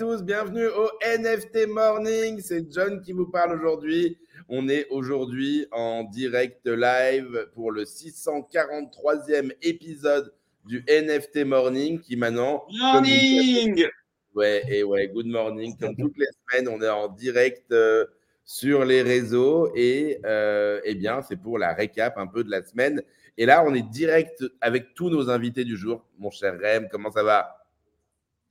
[0.00, 2.40] tous, bienvenue au NFT Morning.
[2.40, 4.16] C'est John qui vous parle aujourd'hui.
[4.48, 10.32] On est aujourd'hui en direct live pour le 643e épisode
[10.64, 12.64] du NFT Morning qui maintenant...
[12.78, 13.86] Morning
[14.34, 15.76] Ouais, et ouais, good morning.
[15.76, 18.06] Comme toutes les semaines, on est en direct euh,
[18.46, 22.64] sur les réseaux et euh, eh bien, c'est pour la récap un peu de la
[22.64, 23.02] semaine.
[23.36, 26.06] Et là, on est direct avec tous nos invités du jour.
[26.18, 27.66] Mon cher Rem, comment ça va?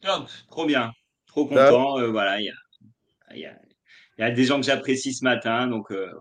[0.01, 0.93] Top, trop bien,
[1.29, 1.99] trop content.
[1.99, 3.53] Euh, voilà, il y a, y, a,
[4.17, 5.91] y a, des gens que j'apprécie ce matin, donc.
[5.91, 6.11] Euh,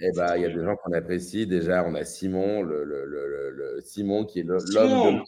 [0.00, 1.46] eh ben, il y a des gens qu'on apprécie.
[1.46, 5.22] Déjà, on a Simon, le, le, le, le Simon qui est l'homme de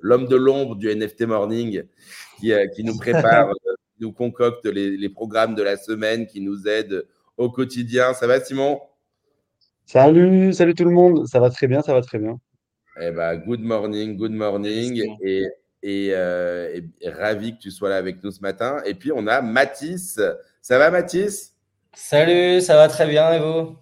[0.00, 1.82] l'homme de l'ombre du NFT Morning,
[2.38, 6.40] qui, euh, qui nous prépare, euh, nous concocte les, les, programmes de la semaine, qui
[6.40, 7.06] nous aide
[7.38, 8.12] au quotidien.
[8.12, 8.80] Ça va, Simon?
[9.86, 11.26] Salut, salut tout le monde.
[11.26, 12.38] Ça va très bien, ça va très bien.
[13.00, 15.02] Eh ben, good morning, good morning.
[15.22, 15.46] Et,
[15.84, 18.80] et, euh, et, ravi que tu sois là avec nous ce matin.
[18.86, 20.18] Et puis, on a Mathis.
[20.62, 21.54] Ça va, Mathis?
[21.92, 23.76] Salut, ça va très bien et vous?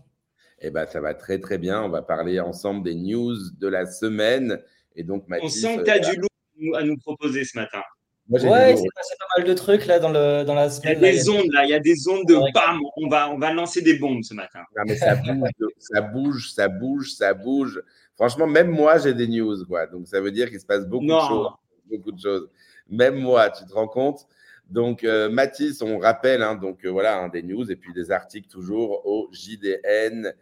[0.61, 1.81] Eh ben, ça va très, très bien.
[1.81, 4.61] On va parler ensemble des news de la semaine.
[4.97, 7.81] Et donc, Mathis, On sent que tu as du lourd à nous proposer ce matin.
[8.29, 10.99] Moi, ouais, c'est passé pas mal de trucs là dans, le, dans la semaine.
[11.01, 13.31] Il y a des ondes là, il y a des ondes de bam, on va,
[13.31, 14.61] on va lancer des bombes ce matin.
[14.77, 17.83] Non, mais ça bouge, ça bouge, ça bouge, ça bouge.
[18.15, 19.87] Franchement, même moi, j'ai des news, quoi.
[19.87, 21.49] Donc, ça veut dire qu'il se passe beaucoup de choses.
[21.91, 22.49] Beaucoup de choses.
[22.89, 24.27] Même moi, tu te rends compte?
[24.69, 28.11] Donc, euh, Mathis, on rappelle, hein, donc euh, voilà, hein, des news et puis des
[28.11, 30.33] articles toujours au JDN.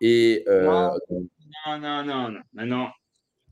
[0.00, 0.90] Et, euh, non,
[1.66, 2.88] non, non, non, non, non,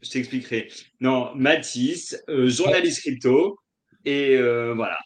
[0.00, 0.68] je t'expliquerai.
[1.00, 3.58] Non, Mathis, euh, journaliste crypto,
[4.04, 4.98] et euh, voilà.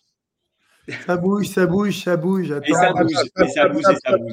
[1.06, 2.50] Ça bouge, ça bouge, ça bouge.
[2.50, 4.32] Et ça bouge, et ça bouge, et ça bouge.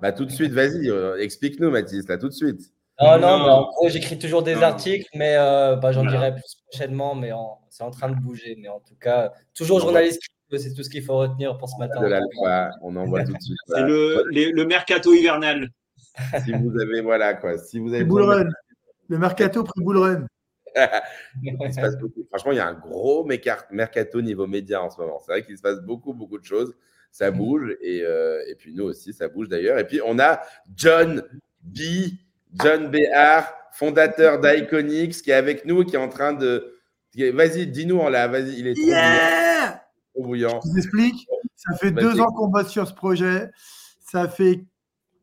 [0.00, 2.72] Bah, tout de suite, vas-y, euh, explique-nous, Mathis, là, tout de suite.
[3.00, 3.44] Non, non, non.
[3.44, 4.62] en gros, j'écris toujours des non.
[4.62, 6.18] articles, mais euh, bah, j'en voilà.
[6.18, 7.60] dirai plus prochainement, mais en...
[7.70, 8.56] c'est en train de bouger.
[8.58, 10.22] Mais en tout cas, toujours journaliste
[10.56, 12.00] c'est tout ce qu'il faut retenir pour ce matin.
[12.00, 13.56] De l'alpha, on envoie tout de suite.
[13.66, 15.68] C'est le, le, mercato hivernal.
[16.44, 17.58] si vous avez, voilà, quoi.
[17.58, 18.04] Si vous avez.
[18.04, 20.26] Le mercato prix bull run.
[21.42, 22.24] il se passe beaucoup.
[22.28, 23.26] Franchement, il y a un gros
[23.70, 25.18] mercato niveau média en ce moment.
[25.24, 26.74] C'est vrai qu'il se passe beaucoup, beaucoup de choses.
[27.10, 29.78] Ça bouge et, euh, et puis nous aussi, ça bouge d'ailleurs.
[29.78, 30.42] Et puis on a
[30.76, 31.22] John
[31.62, 31.80] B.
[32.54, 36.74] John Béard, fondateur d'Iconix, qui est avec nous, qui est en train de.
[37.16, 38.28] Vas-y, dis-nous en là.
[38.28, 39.82] Vas-y, il est trop yeah
[40.16, 40.48] bouillant.
[40.48, 40.60] bouillant.
[40.64, 41.26] Je vous explique.
[41.56, 43.50] Ça fait deux ans qu'on bosse sur ce projet.
[44.00, 44.64] Ça fait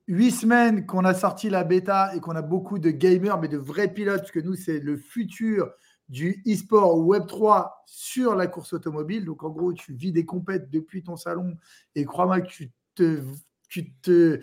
[0.07, 3.57] huit semaines qu'on a sorti la bêta et qu'on a beaucoup de gamers, mais de
[3.57, 5.71] vrais pilotes, parce que nous, c'est le futur
[6.09, 9.25] du e-sport Web3 sur la course automobile.
[9.25, 11.55] Donc, en gros, tu vis des compètes depuis ton salon
[11.95, 13.21] et crois-moi que tu te,
[13.69, 14.41] tu te,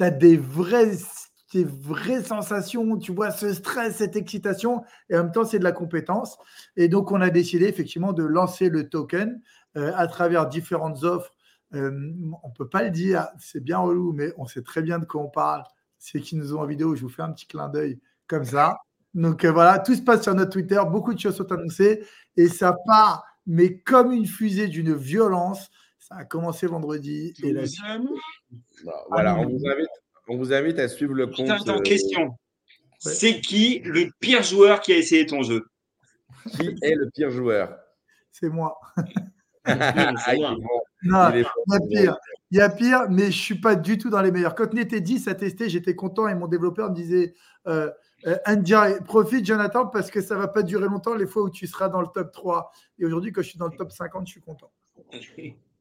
[0.00, 0.96] as des vraies,
[1.62, 5.72] vraies sensations, tu vois ce stress, cette excitation, et en même temps, c'est de la
[5.72, 6.38] compétence.
[6.76, 9.40] Et donc, on a décidé effectivement de lancer le token
[9.76, 11.30] euh, à travers différentes offres
[11.74, 14.98] euh, on ne peut pas le dire, c'est bien relou, mais on sait très bien
[14.98, 15.64] de quoi on parle.
[15.98, 18.78] C'est qui nous ont en vidéo, je vous fais un petit clin d'œil comme ça.
[19.14, 22.04] Donc euh, voilà, tout se passe sur notre Twitter, beaucoup de choses sont annoncées
[22.36, 25.70] et ça part, mais comme une fusée d'une violence.
[25.98, 27.32] Ça a commencé vendredi.
[27.42, 27.62] Et là,
[29.08, 29.88] voilà, on vous, invite,
[30.28, 31.50] on vous invite à suivre le compte.
[31.50, 32.22] Attends, question.
[32.24, 32.34] Ouais.
[32.98, 35.64] C'est qui le pire joueur qui a essayé ton jeu?
[36.50, 37.76] Qui est le pire joueur?
[38.32, 38.78] C'est moi.
[39.64, 40.12] ah,
[41.02, 42.16] non, il, y a pire.
[42.50, 44.54] Il y a pire, mais je ne suis pas du tout dans les meilleurs.
[44.54, 47.34] Quand on était 10 à tester, j'étais content et mon développeur me disait
[47.66, 47.90] euh,
[48.26, 51.66] euh, profite, Jonathan, parce que ça ne va pas durer longtemps les fois où tu
[51.66, 52.72] seras dans le top 3.
[52.98, 54.70] Et aujourd'hui, quand je suis dans le top 50, je suis content.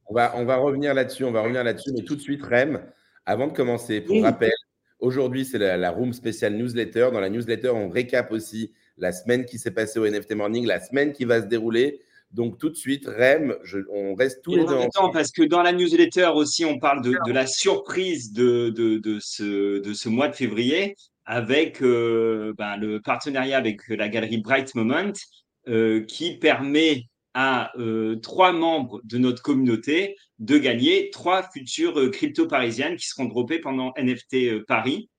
[0.07, 2.83] On va, on va revenir là-dessus, on va revenir là-dessus, mais tout de suite, Rem,
[3.25, 4.51] avant de commencer, pour rappel,
[4.99, 7.09] aujourd'hui, c'est la, la room spéciale newsletter.
[7.11, 10.79] Dans la newsletter, on récap aussi la semaine qui s'est passée au NFT Morning, la
[10.79, 12.01] semaine qui va se dérouler.
[12.31, 15.13] Donc tout de suite, Rem, je, on reste tous Et les deux ensemble.
[15.13, 19.19] Parce que dans la newsletter aussi, on parle de, de la surprise de, de, de,
[19.21, 20.95] ce, de ce mois de février
[21.25, 25.13] avec euh, ben, le partenariat avec la galerie Bright Moment
[25.67, 27.03] euh, qui permet
[27.33, 33.25] à euh, trois membres de notre communauté de gagner trois futures crypto parisiennes qui seront
[33.25, 35.09] droppées pendant NFT Paris.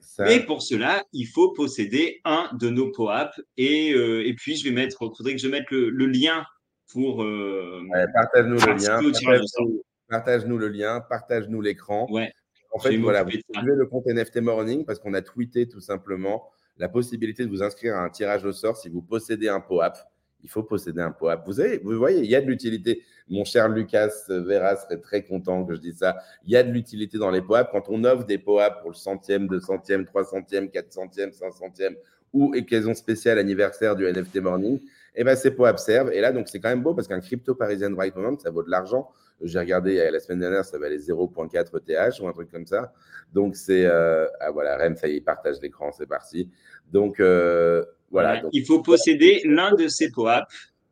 [0.00, 0.24] Ça...
[0.24, 3.32] Mais pour cela, il faut posséder un de nos POAP.
[3.56, 6.44] Et, euh, et puis, je vais mettre, il faudrait que je mette le, le lien
[6.90, 7.22] pour.
[7.22, 9.00] Euh, ouais, partage-nous le lien.
[9.00, 12.06] Partage-nous partage le lien, partage-nous l'écran.
[12.10, 12.30] Ouais.
[12.74, 16.50] En fait, voilà, vous suivez le compte NFT Morning parce qu'on a tweeté tout simplement
[16.78, 19.96] la possibilité de vous inscrire à un tirage au sort si vous possédez un POAP
[20.42, 21.46] il faut posséder un POAP.
[21.82, 23.02] Vous, voyez, il y a de l'utilité.
[23.28, 26.18] Mon cher Lucas Vera serait très content que je dise ça.
[26.44, 27.70] Il y a de l'utilité dans les POAP.
[27.70, 31.52] Quand on offre des POAP pour le centième, deux centième, trois centième, quatre centième, cinq
[31.52, 31.94] centième
[32.32, 34.80] ou occasion spéciale anniversaire du NFT Morning,
[35.14, 36.10] eh ben c'est pour Observe.
[36.12, 38.62] Et là, donc, c'est quand même beau parce qu'un crypto parisien right moment, ça vaut
[38.62, 39.10] de l'argent.
[39.42, 42.92] J'ai regardé la semaine dernière, ça valait 0.4 ETH ou un truc comme ça.
[43.32, 43.84] Donc, c'est.
[43.86, 46.50] Euh, ah voilà, Rem, ça y est, partage l'écran, c'est parti.
[46.92, 48.42] Donc, euh, voilà.
[48.52, 50.44] il faut posséder l'un de ces POAP.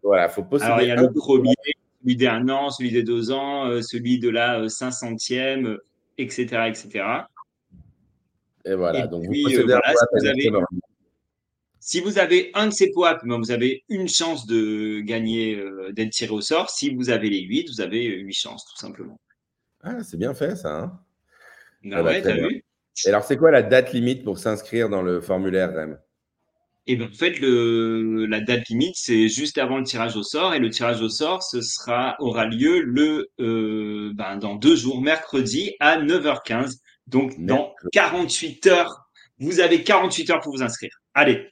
[0.02, 0.66] Voilà, il faut posséder.
[0.66, 1.54] Alors, il y a le premier,
[2.02, 5.76] celui d'un an, celui des deux ans, euh, celui de la 500e,
[6.18, 7.04] etc., etc.
[8.64, 10.50] Et voilà, donc vous possédez voilà, si vous avez
[11.82, 16.10] si vous avez un de ces poids, vous avez une chance de gagner, euh, d'être
[16.10, 16.68] tiré au sort.
[16.68, 19.18] Si vous avez les 8, vous avez 8 chances, tout simplement.
[19.82, 20.78] Ah, c'est bien fait, ça.
[20.78, 21.00] Hein
[21.90, 22.62] ah ouais, t'as vu
[23.06, 25.98] Et alors, c'est quoi la date limite pour s'inscrire dans le formulaire REM?
[26.86, 30.54] Et bien, en fait, le, la date limite, c'est juste avant le tirage au sort.
[30.54, 35.00] Et le tirage au sort, ce sera, aura lieu le, euh, ben, dans deux jours,
[35.00, 36.78] mercredi à 9h15.
[37.06, 40.90] Donc, dans 48 heures, vous avez 48 heures pour vous inscrire.
[41.14, 41.48] Allez,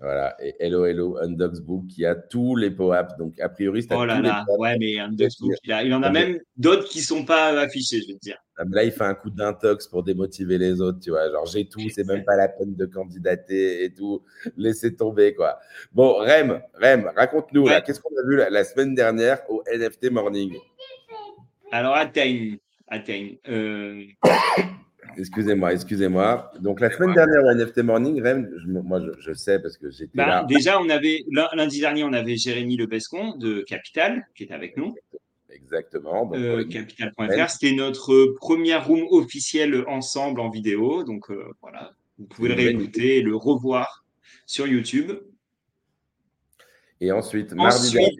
[0.00, 3.18] voilà, et Hello Hello Undogsbook qui a tous les POAP.
[3.18, 6.38] Donc, a priori, c'est Oh là là, ouais, mais Undogsbook, il, il en a même
[6.56, 8.38] d'autres qui ne sont pas affichés, je veux dire.
[8.56, 11.30] Ah, là, il fait un coup d'intox pour démotiver les autres, tu vois.
[11.30, 14.22] Genre, j'ai tout, c'est même pas la peine de candidater et tout.
[14.56, 15.58] Laissez tomber, quoi.
[15.92, 20.56] Bon, Rem, Rem, raconte-nous, là, qu'est-ce qu'on a vu la, semaine dernière au NFT Morning?
[21.72, 23.38] Alors, atteigne, atteigne.
[23.48, 24.04] Euh...
[25.16, 26.52] Excusez-moi, excusez-moi.
[26.60, 28.22] Donc la semaine dernière au NFT Morning,
[28.66, 30.44] moi je, sais parce que j'étais bah, là.
[30.48, 31.24] Déjà, on avait
[31.54, 34.94] lundi dernier, on avait Jérémy Lebescon de Capital qui est avec nous.
[35.50, 36.30] Exactement.
[36.34, 41.04] Euh, Capital.fr, c'était notre première room officielle ensemble en vidéo.
[41.04, 44.04] Donc euh, voilà, vous pouvez le réécouter et le revoir
[44.46, 45.12] sur YouTube.
[47.00, 48.16] Et ensuite, mardi dernier.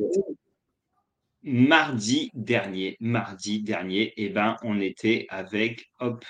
[1.43, 6.25] Mardi dernier, mardi dernier, eh ben, on était avec hop,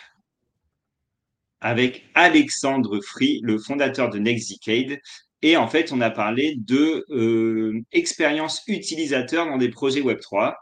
[1.60, 4.98] avec Alexandre Free, le fondateur de Nextdecade.
[5.42, 10.54] Et en fait, on a parlé de euh, expérience utilisateur dans des projets Web3.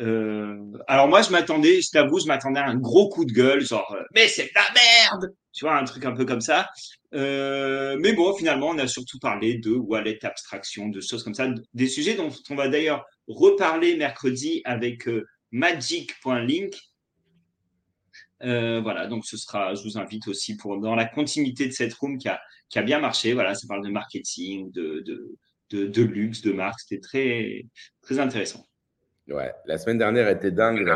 [0.00, 0.56] Euh,
[0.88, 3.94] alors moi, je m'attendais, je t'avoue, je m'attendais à un gros coup de gueule, genre
[3.96, 6.68] euh, mais c'est de la merde, tu vois, un truc un peu comme ça.
[7.14, 11.48] Euh, mais bon, finalement, on a surtout parlé de wallet abstraction, de choses comme ça,
[11.72, 16.74] des sujets dont on va d'ailleurs reparler mercredi avec euh, Magic.link,
[18.42, 21.94] euh, voilà, donc ce sera, je vous invite aussi pour dans la continuité de cette
[21.94, 23.32] room qui a, qui a bien marché.
[23.32, 25.00] Voilà, ça parle de marketing, de,
[25.70, 26.80] de, de, luxe, de marque.
[26.80, 27.66] C'était très,
[28.02, 28.64] très intéressant.
[29.28, 30.86] Ouais, la semaine dernière était dingue.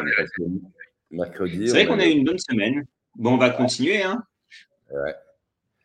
[1.11, 1.67] mercredi.
[1.69, 2.85] C'est vrai qu'on a eu une bonne semaine.
[3.17, 4.03] Bon, on va continuer.
[4.03, 4.23] Hein.
[4.93, 5.15] Ouais.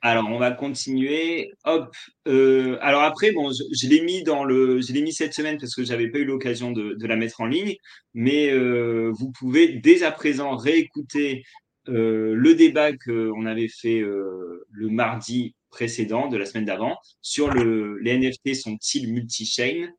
[0.05, 1.51] Alors, on va continuer.
[1.63, 1.95] Hop.
[2.27, 5.74] Euh, alors après, bon, je, l'ai mis dans le, je l'ai mis cette semaine parce
[5.74, 7.75] que j'avais pas eu l'occasion de, la mettre en ligne.
[8.13, 11.43] Mais euh, vous pouvez dès à présent réécouter
[11.89, 17.97] euh, le débat qu'on avait fait le mardi précédent de la semaine d'avant sur le,
[17.97, 19.89] les NFT sont-ils multi-chain?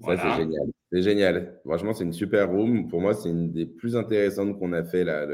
[0.00, 0.66] Ça, c'est génial.
[0.90, 1.60] C'est génial.
[1.64, 2.88] Franchement, c'est une super room.
[2.88, 5.24] Pour moi, c'est une des plus intéressantes qu'on a fait là,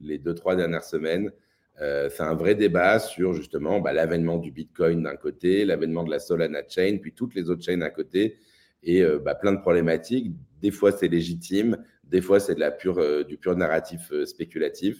[0.00, 1.32] les deux, trois dernières semaines.
[1.80, 6.10] Euh, c'est un vrai débat sur justement bah, l'avènement du Bitcoin d'un côté, l'avènement de
[6.10, 8.38] la Solana Chain, puis toutes les autres chaînes à côté,
[8.82, 10.32] et euh, bah, plein de problématiques.
[10.60, 14.98] Des fois, c'est légitime, des fois, c'est de la pure, euh, du pur narratif spéculatif.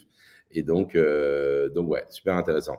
[0.51, 0.97] Et donc,
[1.75, 2.77] donc, ouais, super intéressant.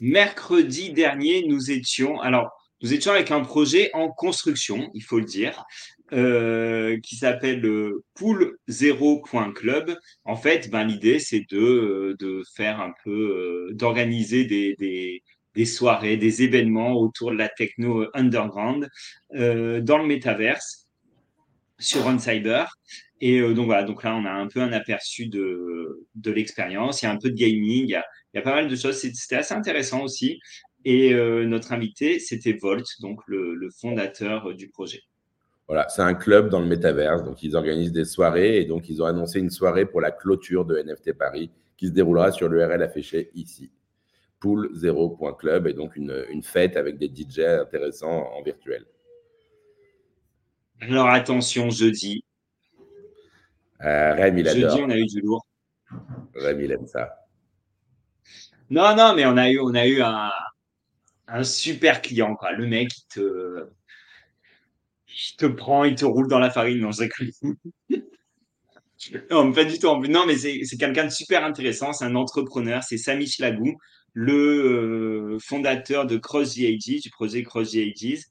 [0.00, 2.50] Mercredi dernier, nous étions, alors,
[2.82, 5.66] nous étions avec un projet en construction, il faut le dire,
[6.12, 7.62] euh, qui s'appelle
[8.18, 9.96] pool0.club.
[10.24, 13.10] En fait, ben, l'idée, c'est de, euh, de faire un peu,
[13.70, 15.22] euh, d'organiser des, des,
[15.54, 18.88] des, soirées, des événements autour de la techno underground
[19.32, 20.88] dans le métaverse
[21.78, 22.64] sur OnCyber.
[23.20, 27.02] Et donc voilà, donc là, on a un peu un aperçu de, de l'expérience.
[27.02, 28.68] Il y a un peu de gaming, il y a, il y a pas mal
[28.68, 28.98] de choses.
[28.98, 30.40] C'était assez intéressant aussi.
[30.84, 35.02] Et notre invité, c'était Volt, donc le, le fondateur du projet.
[35.70, 39.00] Voilà, c'est un club dans le métaverse, donc ils organisent des soirées et donc ils
[39.04, 42.82] ont annoncé une soirée pour la clôture de NFT Paris qui se déroulera sur l'URL
[42.82, 43.70] affiché ici.
[44.42, 48.84] Pool0.club et donc une, fête avec des DJ intéressants en virtuel.
[50.80, 52.24] Alors attention, jeudi.
[53.84, 54.70] Euh, Rem, il adore.
[54.70, 55.46] Jeudi, on a eu du lourd.
[56.34, 57.28] Rem, il aime ça.
[58.70, 60.32] Non, non, mais on a eu, on a eu un,
[61.28, 62.34] un super client.
[62.34, 62.54] Quoi.
[62.54, 63.70] Le mec, il te,
[65.12, 66.78] il te prend, il te roule dans la farine.
[66.78, 67.04] Non, je
[69.30, 69.86] non, pas du tout.
[70.08, 71.92] Non, mais c'est quelqu'un de super intéressant.
[71.92, 72.82] C'est un entrepreneur.
[72.82, 73.78] C'est Sami Lagou,
[74.12, 78.24] le euh, fondateur de Cross the Ages, du projet Cross the Ages.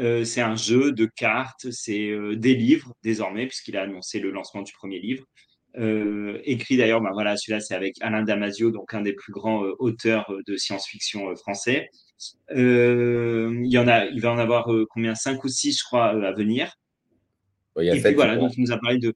[0.00, 4.30] Euh, c'est un jeu de cartes, c'est euh, des livres désormais, puisqu'il a annoncé le
[4.30, 5.24] lancement du premier livre.
[6.44, 10.32] écrit d'ailleurs, bah, voilà, celui-là c'est avec Alain Damasio, donc un des plus grands auteurs
[10.46, 11.88] de science-fiction français.
[12.50, 16.32] Il y en a, il va en avoir combien, cinq ou six, je crois, à
[16.32, 16.72] venir.
[17.80, 19.14] et puis voilà, donc il nous a parlé de,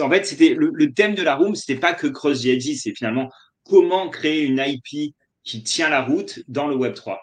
[0.00, 3.30] en fait, c'était le, thème de la room, c'était pas que Cross GLG, c'est finalement
[3.64, 7.20] comment créer une IP qui tient la route dans le Web 3.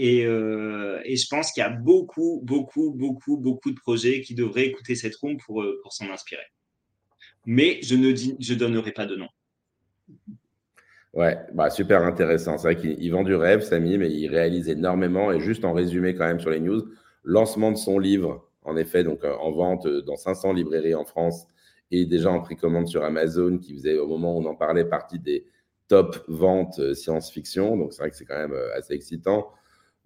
[0.00, 4.66] Euh, et, je pense qu'il y a beaucoup, beaucoup, beaucoup, beaucoup de projets qui devraient
[4.66, 6.46] écouter cette room pour, euh, pour s'en inspirer.
[7.46, 9.28] Mais je ne dis, je donnerai pas de nom.
[11.18, 12.58] Ouais, bah super intéressant.
[12.58, 15.32] C'est vrai qu'il vend du rêve, Samy, mais il réalise énormément.
[15.32, 16.80] Et juste en résumé quand même sur les news,
[17.24, 21.48] lancement de son livre, en effet, donc euh, en vente dans 500 librairies en France
[21.90, 25.18] et déjà en précommande sur Amazon, qui faisait au moment où on en parlait partie
[25.18, 25.44] des
[25.88, 27.76] top ventes science-fiction.
[27.76, 29.48] Donc c'est vrai que c'est quand même assez excitant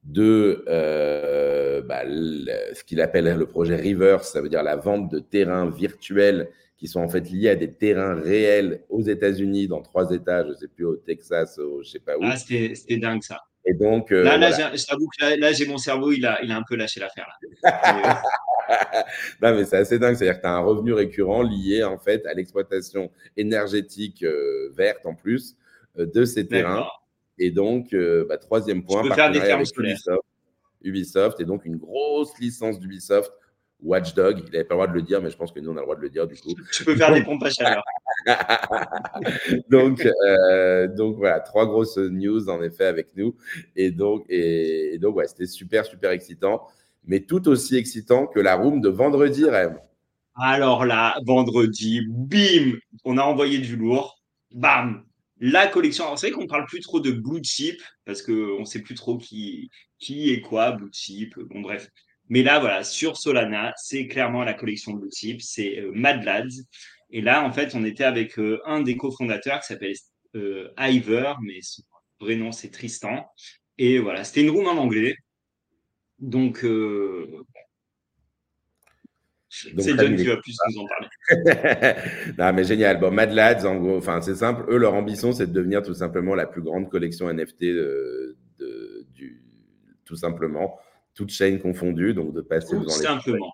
[0.05, 5.19] de euh, bah, ce qu'il appelle le projet Reverse, ça veut dire la vente de
[5.19, 6.49] terrains virtuels
[6.83, 10.49] qui sont en fait liés à des terrains réels aux États-Unis, dans trois États, je
[10.51, 12.23] ne sais plus, au Texas, au, je ne sais pas où.
[12.25, 13.41] Ah, c'était dingue ça.
[13.65, 16.51] Et donc, euh, là, là je t'avoue que là, j'ai mon cerveau, il a, il
[16.51, 17.39] a un peu lâché l'affaire.
[19.41, 20.17] non, mais c'est assez dingue.
[20.17, 25.07] C'est-à-dire que tu as un revenu récurrent lié en fait à l'exploitation énergétique euh, verte
[25.07, 25.57] en plus
[25.97, 26.89] de ces terrains
[27.39, 30.23] et donc, euh, bah, troisième point, partenariat avec Ubisoft.
[30.83, 33.33] Ubisoft est donc une grosse licence d'Ubisoft.
[33.83, 35.77] Watchdog, il n'avait pas le droit de le dire, mais je pense que nous, on
[35.77, 36.55] a le droit de le dire du coup.
[36.73, 37.83] Tu peux faire des pompes à chaleur.
[39.71, 43.35] donc, euh, donc voilà, trois grosses news en effet avec nous.
[43.75, 46.63] Et donc, et, donc ouais, c'était super, super excitant,
[47.05, 49.79] mais tout aussi excitant que la room de vendredi, Rêve.
[50.37, 54.23] Alors là, vendredi, bim, on a envoyé du lourd,
[54.53, 55.05] bam,
[55.41, 56.05] la collection.
[56.05, 58.95] Alors, c'est vrai qu'on parle plus trop de blue chip parce qu'on ne sait plus
[58.95, 61.39] trop qui, qui est quoi, blue chip.
[61.51, 61.89] Bon, bref.
[62.29, 65.43] Mais là, voilà, sur Solana, c'est clairement la collection blue chip.
[65.43, 66.63] C'est euh, Mad Lads.
[67.11, 69.95] Et là, en fait, on était avec euh, un des cofondateurs qui s'appelle
[70.37, 71.83] euh, Iver, mais son
[72.21, 73.27] vrai nom, c'est Tristan.
[73.79, 75.17] Et voilà, c'était une room en anglais.
[76.19, 76.65] Donc,
[79.53, 81.09] c'est John qui va plus nous en parler.
[82.39, 82.99] non, mais génial.
[82.99, 84.65] Bon, Mad Lads, en gros, enfin, c'est simple.
[84.71, 88.37] Eux, leur ambition, c'est de devenir tout simplement la plus grande collection NFT de,
[89.13, 89.43] du,
[90.07, 90.79] tout simplement,
[91.15, 92.15] toute chaîne confondue.
[92.15, 93.53] Donc, de passer devant simplement.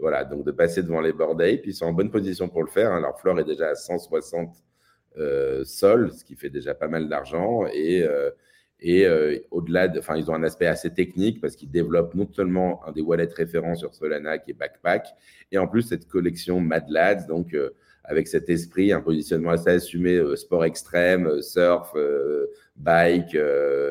[0.00, 2.70] Voilà, donc de passer devant les board Puis, ils sont en bonne position pour le
[2.70, 2.90] faire.
[2.90, 3.00] Hein.
[3.00, 4.50] Leur floor est déjà à 160
[5.18, 7.66] euh, sols, ce qui fait déjà pas mal d'argent.
[7.72, 8.02] Et.
[8.02, 8.30] Euh,
[8.82, 12.26] et euh, au-delà, de, enfin, ils ont un aspect assez technique parce qu'ils développent non
[12.32, 15.06] seulement un des wallets référents sur Solana qui est Backpack,
[15.52, 17.54] et en plus cette collection Mad Lads, donc
[18.04, 21.92] avec cet esprit, un positionnement assez assumé, sport extrême, surf,
[22.80, 23.36] bike,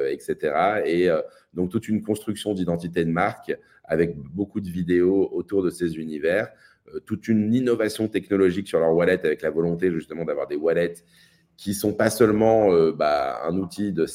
[0.10, 0.82] etc.
[0.86, 1.10] Et
[1.54, 6.50] donc toute une construction d'identité de marque avec beaucoup de vidéos autour de ces univers,
[7.06, 10.96] toute une innovation technologique sur leur wallet avec la volonté justement d'avoir des wallets
[11.60, 14.06] qui sont pas seulement euh, bah, un outil de,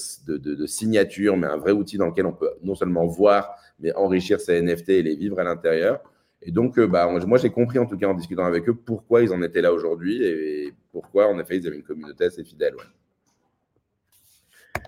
[0.66, 4.62] signature, mais un vrai outil dans lequel on peut non seulement voir, mais enrichir ses
[4.62, 6.00] NFT et les vivre à l'intérieur.
[6.40, 9.22] Et donc, euh, bah, moi, j'ai compris en tout cas en discutant avec eux pourquoi
[9.22, 12.76] ils en étaient là aujourd'hui et, pourquoi, en effet, ils avaient une communauté assez fidèle.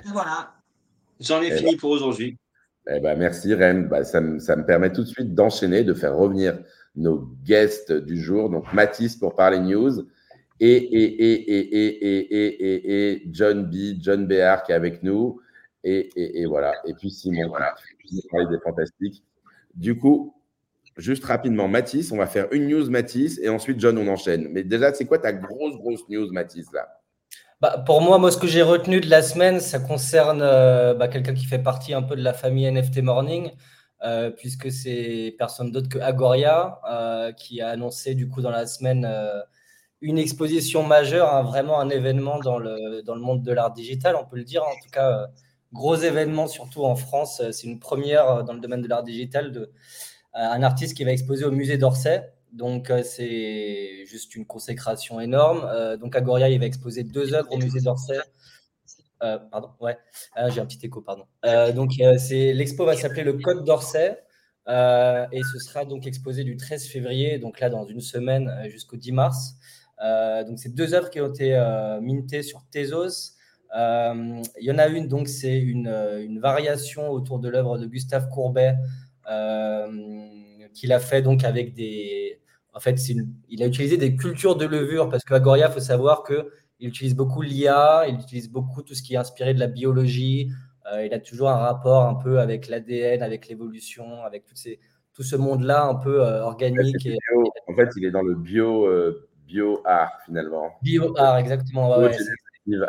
[0.05, 0.55] Voilà.
[1.21, 1.79] J'en ai eh fini ben.
[1.79, 2.39] pour aujourd'hui.
[2.89, 3.89] Eh ben, merci, Ren.
[3.89, 6.59] Bah, ça, me, ça me permet tout de suite d'enchaîner, de faire revenir
[6.95, 8.51] nos guests du jour.
[8.51, 10.07] Donc, Mathis pour parler news
[10.61, 15.41] et, et, et, et, et, et, John B, John Béard qui est avec nous.
[15.85, 16.75] Et, et, voilà.
[16.85, 17.75] Et puis Simon, voilà.
[18.51, 19.23] des fantastiques.
[19.75, 20.35] Du coup,
[20.97, 24.49] juste rapidement, Mathis, on va faire une news Mathis et ensuite John, on enchaîne.
[24.51, 26.96] Mais déjà, c'est quoi ta grosse, grosse news Mathis là?
[27.61, 31.09] Bah, pour moi, moi, ce que j'ai retenu de la semaine, ça concerne euh, bah,
[31.09, 33.51] quelqu'un qui fait partie un peu de la famille NFT Morning,
[34.05, 38.67] euh, puisque c'est personne d'autre que Agoria, euh, qui a annoncé du coup dans la
[38.67, 39.11] semaine
[40.03, 44.17] une exposition majeure, hein, vraiment un événement dans le, dans le monde de l'art digital,
[44.17, 44.63] on peut le dire.
[44.63, 45.29] En tout cas,
[45.73, 47.43] gros événement, surtout en France.
[47.53, 49.73] C'est une première dans le domaine de l'art digital de
[50.35, 52.36] un artiste qui va exposer au musée d'Orsay.
[52.57, 55.97] Donc, c'est juste une consécration énorme.
[55.99, 58.19] donc, Agoria, il va exposer deux œuvres au musée d'Orsay.
[59.21, 59.99] pardon, ouais,
[60.35, 61.27] ah, j'ai un petit écho, pardon.
[61.75, 64.19] donc, c'est l'expo va s'appeler le Code d'Orsay.
[64.69, 69.13] et ce sera donc exposé du 13 février, donc là dans une semaine jusqu'au 10
[69.13, 69.57] mars.
[70.03, 73.33] Euh, donc, c'est deux œuvres qui ont été euh, mintées sur Tezos.
[73.77, 77.87] Euh, il y en a une, donc, c'est une, une, variation autour de l'œuvre de
[77.87, 78.75] Gustave Courbet
[80.75, 82.41] qu'il a fait donc avec des.
[82.77, 86.23] En fait, il a utilisé des cultures de levure parce qu'à Goria, il faut savoir
[86.25, 90.51] qu'il utilise beaucoup l'IA, il utilise beaucoup tout ce qui est inspiré de la biologie.
[91.03, 94.79] il a toujours un rapport un peu avec l'ADN, avec l'évolution, avec toutes ces,
[95.15, 97.09] tout ce monde-là un peu organique.
[97.67, 98.87] En fait, il est dans le bio,
[99.47, 100.73] BioArt finalement.
[100.83, 101.99] BioArt, exactement.
[101.99, 102.15] Ouais,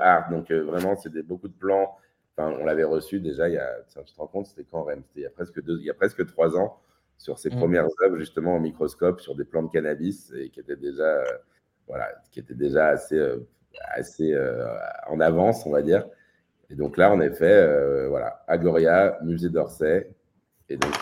[0.02, 0.30] Art.
[0.32, 1.96] Donc vraiment, c'est beaucoup de plans.
[2.36, 5.02] Enfin, on l'avait reçu déjà il y a, tu te rends compte, c'était quand même
[5.08, 6.78] C'était il y a presque deux, il y a presque trois ans
[7.18, 7.58] sur ses mm.
[7.58, 11.24] premières œuvres justement au microscope sur des plants de cannabis et qui étaient déjà,
[11.88, 13.20] voilà, qui étaient déjà assez,
[13.96, 14.38] assez
[15.08, 16.06] en avance, on va dire.
[16.70, 20.10] Et donc là, en effet, voilà, Agoria, musée d'Orsay.
[20.70, 20.94] Et donc,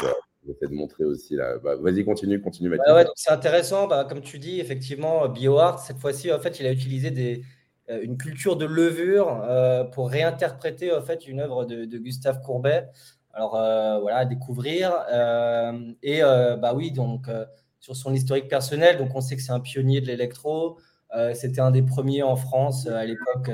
[0.45, 1.57] de montrer aussi là.
[1.57, 2.69] Bah, vas-y, continue, continue.
[2.69, 6.71] Ouais, c'est intéressant, bah, comme tu dis, effectivement, BioArt, cette fois-ci, en fait, il a
[6.71, 7.41] utilisé des,
[7.89, 12.87] euh, une culture de levure euh, pour réinterpréter en fait une œuvre de, Gustave Courbet.
[13.35, 14.91] Alors euh, voilà, à découvrir.
[16.01, 17.27] et bah oui, donc
[17.79, 20.79] sur son historique personnel, donc on sait que c'est un pionnier de l'électro.
[21.33, 23.51] C'était un des premiers en France à l'époque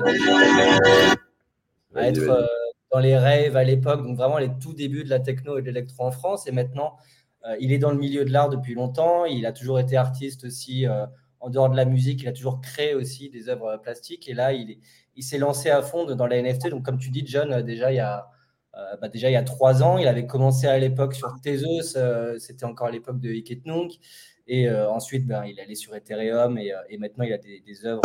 [1.93, 2.47] à être
[2.91, 5.67] dans les rêves à l'époque, donc vraiment les tout débuts de la techno et de
[5.67, 6.47] l'électro en France.
[6.47, 6.97] Et maintenant,
[7.45, 9.25] euh, il est dans le milieu de l'art depuis longtemps.
[9.25, 11.05] Il a toujours été artiste aussi euh,
[11.39, 12.21] en dehors de la musique.
[12.21, 14.27] Il a toujours créé aussi des œuvres plastiques.
[14.27, 14.77] Et là, il,
[15.15, 16.69] il s'est lancé à fond dans la NFT.
[16.69, 18.29] Donc, comme tu dis, John, euh, déjà il y a,
[18.73, 21.97] bah, déjà il y a trois ans, il avait commencé à l'époque sur Tezos.
[22.39, 23.99] C'était encore l'époque de Iketnunk.
[24.47, 28.01] Et ensuite, ben, il allait sur Ethereum et, et maintenant il a des, des œuvres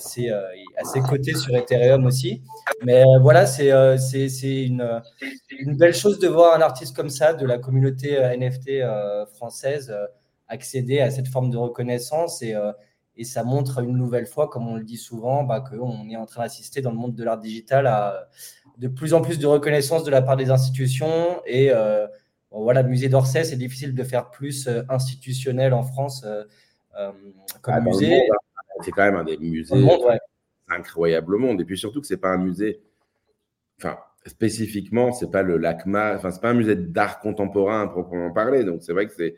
[0.00, 0.40] assez, euh,
[0.76, 2.42] assez coté sur Ethereum aussi.
[2.84, 5.02] Mais euh, voilà, euh, c'est une,
[5.50, 8.82] une belle chose de voir un artiste comme ça, de la communauté NFT
[9.34, 9.94] française,
[10.48, 12.42] accéder à cette forme de reconnaissance.
[12.42, 12.54] Et,
[13.16, 16.26] et ça montre une nouvelle fois, comme on le dit souvent, bah, qu'on est en
[16.26, 18.28] train d'assister dans le monde de l'art digital à
[18.80, 21.40] de plus en plus de reconnaissance de la part des institutions.
[21.46, 21.70] Et
[22.50, 26.26] voilà, le musée d'Orsay, c'est difficile de faire plus institutionnel en France
[27.62, 28.20] comme ah, musée.
[28.82, 29.74] C'est quand même un des musées
[30.70, 31.60] incroyable au monde.
[31.60, 32.80] Et puis surtout que c'est pas un musée,
[33.78, 38.32] enfin, spécifiquement, c'est pas le LACMA, enfin, c'est pas un musée d'art contemporain à proprement
[38.32, 38.64] parler.
[38.64, 39.36] Donc c'est vrai que c'est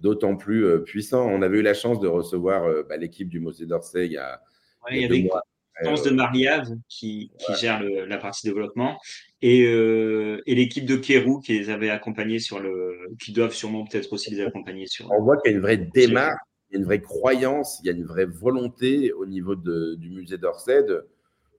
[0.00, 1.26] d'autant plus euh, puissant.
[1.28, 4.18] On avait eu la chance de recevoir euh, bah, l'équipe du musée d'Orsay il y
[4.18, 4.42] a,
[4.90, 5.42] il y a deux mois.
[5.82, 8.98] De Mariave qui, qui gère la partie développement
[9.42, 13.84] et, euh, et l'équipe de Kérou qui les avait accompagnés sur le qui doivent sûrement
[13.84, 16.36] peut-être aussi les accompagner sur on voit qu'il y a une vraie démarche
[16.70, 20.10] il y a une vraie croyance, il y a une vraie volonté au niveau du
[20.10, 20.84] musée d'Orsay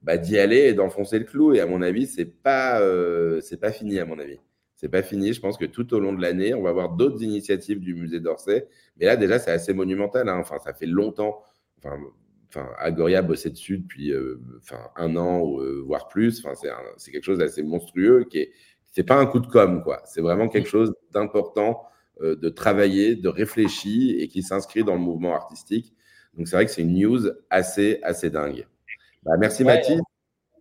[0.01, 1.53] bah, d'y aller et d'enfoncer le clou.
[1.53, 4.39] Et à mon avis, c'est pas euh, c'est pas fini à mon avis.
[4.75, 5.33] C'est pas fini.
[5.33, 8.19] Je pense que tout au long de l'année, on va avoir d'autres initiatives du musée
[8.19, 8.67] d'Orsay.
[8.97, 10.27] Mais là, déjà, c'est assez monumental.
[10.29, 10.37] Hein.
[10.39, 11.43] Enfin, ça fait longtemps.
[11.77, 11.99] Enfin,
[12.51, 16.43] enfin Agoria bossait dessus depuis euh, enfin, un an, euh, voire plus.
[16.45, 16.53] Enfin,
[16.97, 18.51] c'est quelque chose d'assez monstrueux qui est.
[18.93, 20.01] C'est pas un coup de com, quoi.
[20.05, 21.83] C'est vraiment quelque chose d'important
[22.21, 25.93] euh, de travailler, de réfléchir et qui s'inscrit dans le mouvement artistique.
[26.37, 28.67] Donc c'est vrai que c'est une news assez, assez dingue.
[29.23, 29.99] Bah, merci Mathis.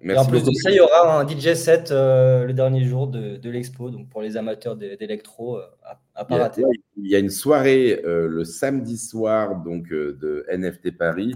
[0.00, 3.08] Merci en plus de ça, il y aura un DJ set euh, le dernier jour
[3.08, 5.66] de, de l'expo, donc pour les amateurs d'électro, euh,
[6.14, 6.62] à, pas rater.
[6.96, 11.34] Il y a une soirée le samedi soir donc de NFT Paris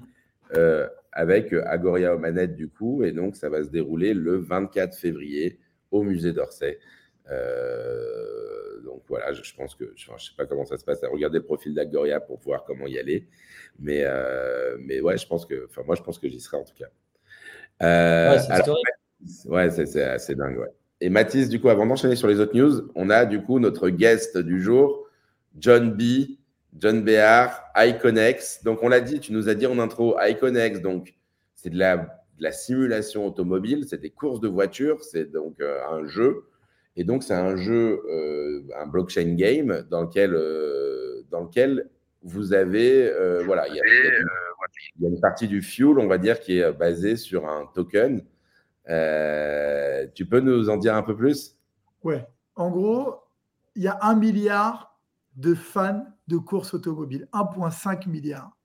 [1.12, 5.58] avec Agoria aux manettes du coup, et donc ça va se dérouler le 24 février
[5.90, 6.78] au musée d'Orsay.
[7.30, 11.08] Euh, donc voilà, je, pense que je ne sais pas comment ça se passe à
[11.08, 13.26] regarder le profil d'Agoria pour voir comment y aller.
[13.78, 16.64] Mais, euh, mais ouais, je pense que, enfin, moi, je pense que j'y serai en
[16.64, 16.88] tout cas.
[17.82, 18.38] Euh,
[19.46, 20.58] ouais, c'est assez dingue.
[20.58, 20.72] Ouais.
[21.00, 23.88] Et Mathis, du coup, avant d'enchaîner sur les autres news, on a du coup notre
[23.88, 25.08] guest du jour,
[25.58, 26.38] John B.
[26.76, 28.62] John Béard, Iconex.
[28.64, 31.14] Donc, on l'a dit, tu nous as dit en intro, Iconex, donc
[31.54, 36.06] c'est de la, de la simulation automobile, c'est des courses de voitures, c'est donc un
[36.06, 36.44] jeu
[36.96, 41.90] et donc, c'est un jeu, euh, un blockchain game dans lequel, euh, dans lequel
[42.22, 46.58] vous avez, euh, voilà, il y, a, une partie du fuel, on va dire, qui
[46.58, 48.18] est basée sur un token.
[50.14, 51.56] tu peux nous en dire un peu plus?
[52.02, 52.24] Ouais.
[52.54, 53.16] En gros,
[53.74, 55.00] il y a un milliard
[55.36, 58.56] de fans de courses automobiles, 1,5 milliard.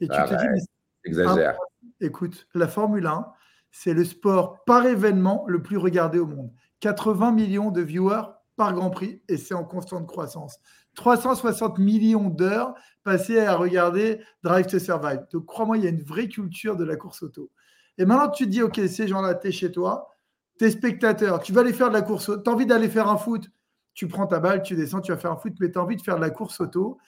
[0.00, 0.66] Et tu ah te dis,
[1.04, 1.56] exagère.
[2.00, 3.26] écoute, la Formule 1,
[3.70, 6.52] c'est le sport par événement le plus regardé au monde.
[6.80, 8.22] 80 millions de viewers
[8.56, 10.58] par Grand Prix et c'est en constante croissance.
[10.94, 15.26] 360 millions d'heures passées à regarder Drive to Survive.
[15.32, 17.50] Donc crois-moi, il y a une vraie culture de la course auto.
[17.98, 20.08] Et maintenant, tu te dis, OK, ces gens-là, tu es chez toi,
[20.58, 22.88] tu es spectateur, tu vas aller faire de la course auto, tu as envie d'aller
[22.88, 23.48] faire un foot,
[23.98, 25.96] tu prends ta balle, tu descends, tu vas faire un foot, mais tu as envie
[25.96, 26.98] de faire de la course auto,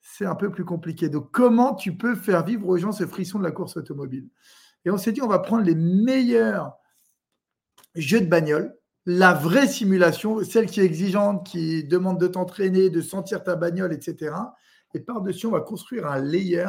[0.00, 1.10] c'est un peu plus compliqué.
[1.10, 4.30] Donc comment tu peux faire vivre aux gens ce frisson de la course automobile?
[4.86, 6.72] Et on s'est dit, on va prendre les meilleurs
[7.94, 13.02] jeux de bagnole la vraie simulation, celle qui est exigeante, qui demande de t'entraîner, de
[13.02, 14.34] sentir ta bagnole, etc.
[14.94, 16.68] Et par-dessus, on va construire un layer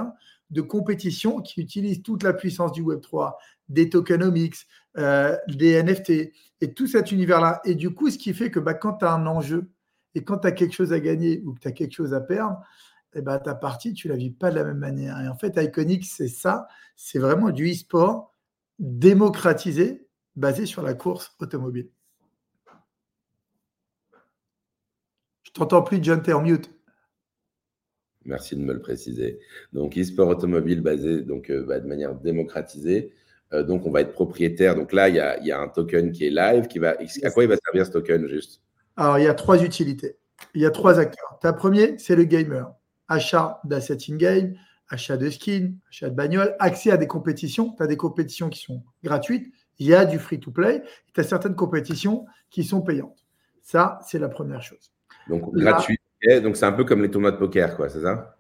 [0.50, 3.34] de compétition qui utilise toute la puissance du Web3,
[3.70, 7.62] des tokenomics, euh, des NFT et tout cet univers-là.
[7.66, 9.70] Et du coup, ce qui fait que bah, quand tu as un enjeu
[10.16, 12.22] et quand tu as quelque chose à gagner ou que tu as quelque chose à
[12.22, 12.60] perdre,
[13.16, 15.20] eh ben, ta partie, tu la vis pas de la même manière.
[15.22, 16.68] Et en fait, Iconic, c'est ça.
[16.96, 18.34] C'est vraiment du e-sport
[18.80, 21.90] démocratisé, basé sur la course automobile.
[25.44, 26.72] Je t'entends plus, John, t'es en mute.
[28.26, 29.40] Merci de me le préciser.
[29.74, 33.14] Donc, e-sport automobile basé donc, euh, bah, de manière démocratisée.
[33.54, 34.76] Euh, donc, on va être propriétaire.
[34.76, 36.68] Donc là, il y a, un token qui est live.
[36.68, 38.62] Qui va, à quoi il va servir ce token juste?
[38.98, 40.18] Alors, il y a trois utilités.
[40.56, 41.38] Il y a trois acteurs.
[41.42, 42.74] Ta premier, c'est le gamer.
[43.08, 44.56] Achat d'assets in-game,
[44.90, 47.74] achat de skins, achat de bagnole, accès à des compétitions.
[47.78, 49.52] Tu as des compétitions qui sont gratuites.
[49.80, 50.84] Il y a du free-to-play.
[51.14, 53.26] Tu as certaines compétitions qui sont payantes.
[53.62, 54.92] Ça, c'est la première chose.
[55.30, 56.00] Donc, gratuit.
[56.42, 58.36] Donc, c'est un peu comme les tournois de poker, quoi, c'est ça?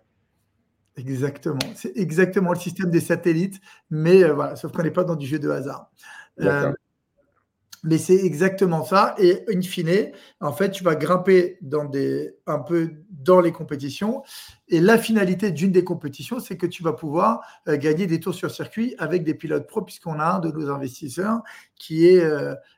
[0.95, 1.59] Exactement.
[1.75, 5.25] C'est exactement le système des satellites, mais euh, voilà, sauf qu'on n'est pas dans du
[5.25, 5.89] jeu de hasard.
[6.41, 6.71] Euh,
[7.83, 9.15] mais c'est exactement ça.
[9.17, 14.23] Et in fine, en fait, tu vas grimper dans des, un peu dans les compétitions.
[14.69, 18.35] Et la finalité d'une des compétitions, c'est que tu vas pouvoir euh, gagner des tours
[18.35, 21.41] sur circuit avec des pilotes pro, puisqu'on a un de nos investisseurs
[21.75, 22.23] qui est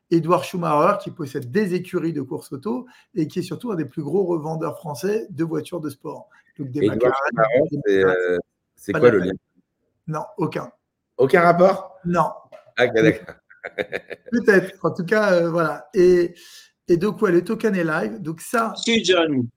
[0.09, 3.85] Edouard Schumacher, qui possède des écuries de course auto et qui est surtout un des
[3.85, 6.29] plus gros revendeurs français de voitures de sport.
[6.59, 8.37] Euh,
[8.75, 9.33] c'est quoi le lien?
[10.07, 10.71] Non, aucun.
[11.17, 11.97] Aucun rapport?
[12.05, 12.29] Non.
[12.77, 13.35] Ah, d'accord.
[14.31, 14.85] Peut-être.
[14.85, 15.87] En tout cas, euh, voilà.
[15.93, 16.35] Et,
[16.87, 18.21] et donc, ouais, le token est live.
[18.21, 18.73] Donc, ça.
[18.77, 19.47] Si, John.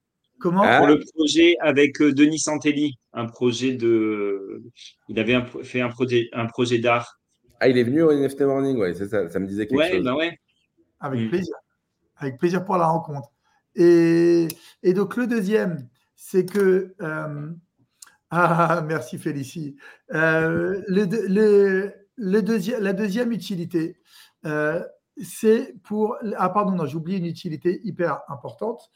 [0.40, 0.78] Comment?
[0.78, 4.62] Pour le projet avec euh, Denis Santelli, un projet de.
[5.08, 7.18] Il avait fait un projet, un projet d'art.
[7.60, 9.28] Ah, il est venu au NFT Morning, ouais, c'est ça.
[9.28, 10.04] Ça me disait quelque chose.
[10.04, 10.38] Ben ouais.
[11.00, 11.28] Avec mm.
[11.28, 11.54] plaisir.
[12.16, 13.30] Avec plaisir pour la rencontre.
[13.74, 14.46] Et,
[14.82, 16.94] et donc, le deuxième, c'est que.
[17.00, 17.50] Euh,
[18.30, 19.76] ah, merci Félicie.
[20.12, 20.82] Euh,
[22.18, 23.96] la deuxième utilité,
[24.44, 24.84] euh,
[25.22, 26.18] c'est pour.
[26.36, 28.90] Ah, pardon, non, j'ai oublié une utilité hyper importante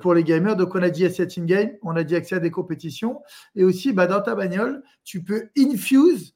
[0.00, 0.56] pour les gamers.
[0.56, 3.22] Donc, on a dit asset in-game, on a dit accès à des compétitions.
[3.54, 6.34] Et aussi, bah, dans ta bagnole, tu peux infuse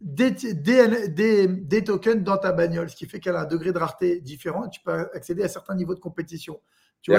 [0.00, 4.20] des, des, tokens dans ta bagnole, ce qui fait qu'elle a un degré de rareté
[4.20, 4.68] différent.
[4.68, 6.60] Tu peux accéder à certains niveaux de compétition.
[7.04, 7.12] Tu,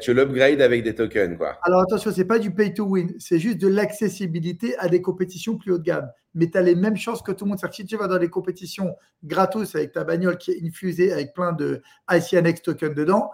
[0.00, 1.36] tu l'upgrades avec des tokens.
[1.36, 1.56] Quoi.
[1.62, 5.00] Alors attention, ce n'est pas du pay to win, c'est juste de l'accessibilité à des
[5.00, 6.10] compétitions plus haut de gamme.
[6.34, 7.60] Mais tu as les mêmes chances que tout le monde.
[7.60, 11.32] cest si tu vas dans des compétitions gratos avec ta bagnole qui est infusée avec
[11.32, 13.30] plein de ICNX tokens dedans,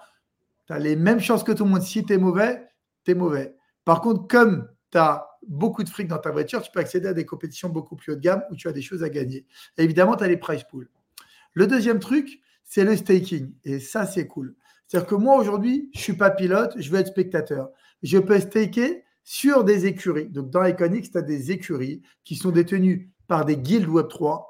[0.67, 1.83] tu as les mêmes chances que tout le monde.
[1.83, 2.69] Si tu es mauvais,
[3.07, 3.57] tu es mauvais.
[3.87, 7.15] Par contre, comme tu as beaucoup de fric dans ta voiture, tu peux accéder à
[7.15, 9.47] des compétitions beaucoup plus haut de gamme où tu as des choses à gagner.
[9.79, 10.91] évidemment, tu as les price pools.
[11.55, 13.55] Le deuxième truc, c'est le staking.
[13.65, 14.55] Et ça, c'est cool.
[14.93, 17.71] C'est-à-dire que moi, aujourd'hui, je ne suis pas pilote, je veux être spectateur.
[18.03, 20.29] Je peux staker sur des écuries.
[20.29, 24.45] Donc, dans Iconix, tu as des écuries qui sont détenues par des guildes Web3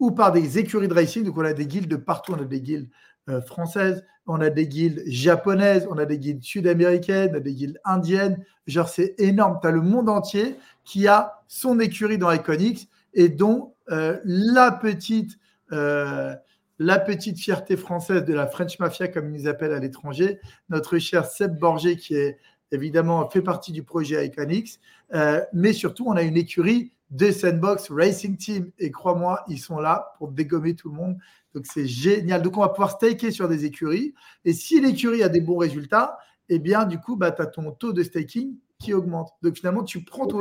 [0.00, 1.22] ou par des écuries de racing.
[1.22, 2.32] Donc, on a des guildes de partout.
[2.32, 2.90] On a des guildes
[3.28, 7.54] euh, françaises, on a des guildes japonaises, on a des guildes sud-américaines, on a des
[7.54, 8.44] guildes indiennes.
[8.66, 9.60] Genre, c'est énorme.
[9.62, 14.72] Tu as le monde entier qui a son écurie dans Iconix et dont euh, la
[14.72, 15.38] petite.
[15.70, 16.34] Euh,
[16.78, 20.98] la petite fierté française de la French Mafia, comme ils nous appellent à l'étranger, notre
[20.98, 22.38] cher Seb Borgé, qui est
[22.72, 24.80] évidemment fait partie du projet Iconix,
[25.14, 29.78] euh, mais surtout, on a une écurie de Sandbox Racing Team, et crois-moi, ils sont
[29.78, 31.16] là pour dégommer tout le monde.
[31.54, 32.42] Donc, c'est génial.
[32.42, 36.18] Donc, on va pouvoir staker sur des écuries, et si l'écurie a des bons résultats,
[36.48, 39.30] eh bien, du coup, bah, tu as ton taux de staking qui augmente.
[39.42, 40.38] Donc, finalement, tu prends ton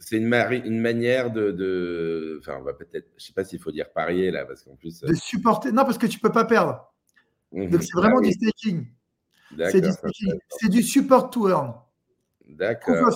[0.00, 0.32] c'est une,
[0.64, 3.08] une, manière de, Enfin, on va peut-être.
[3.16, 5.00] Je ne sais pas s'il faut dire parier là, parce qu'en plus.
[5.00, 5.70] De supporter.
[5.72, 6.90] Non, parce que tu ne peux pas perdre.
[7.52, 7.70] Mhm.
[7.70, 8.86] Donc, c'est vraiment ah du staking.
[9.70, 10.32] C'est du staking.
[10.48, 11.74] C'est du support to earn.
[12.48, 13.14] D'accord.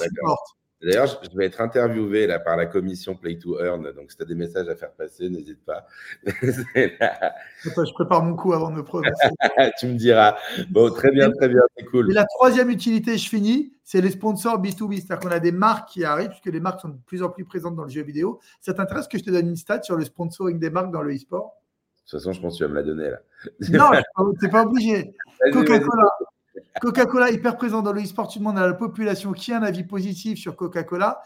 [0.84, 3.90] D'ailleurs, je vais être interviewé là, par la commission Play to Earn.
[3.92, 5.86] Donc, si tu as des messages à faire passer, n'hésite pas.
[6.24, 9.10] je prépare mon coup avant de me prononcer.
[9.78, 10.36] tu me diras.
[10.70, 12.10] Bon, très bien, très bien, c'est cool.
[12.10, 14.96] Et la troisième utilité, je finis, c'est les sponsors B2B.
[14.96, 17.44] C'est-à-dire qu'on a des marques qui arrivent, puisque les marques sont de plus en plus
[17.44, 18.40] présentes dans le jeu vidéo.
[18.60, 21.14] Ça t'intéresse que je te donne une stat sur le sponsoring des marques dans le
[21.14, 21.54] e-sport?
[22.04, 23.20] De toute façon, je pense que tu vas me la donner là.
[23.70, 25.14] non, tu n'es pas obligé.
[25.52, 26.10] Coca-Cola,
[26.80, 28.28] Coca-Cola hyper présent dans le e-sport.
[28.28, 31.20] Tu demandes à la population qui a un avis positif sur Coca-Cola.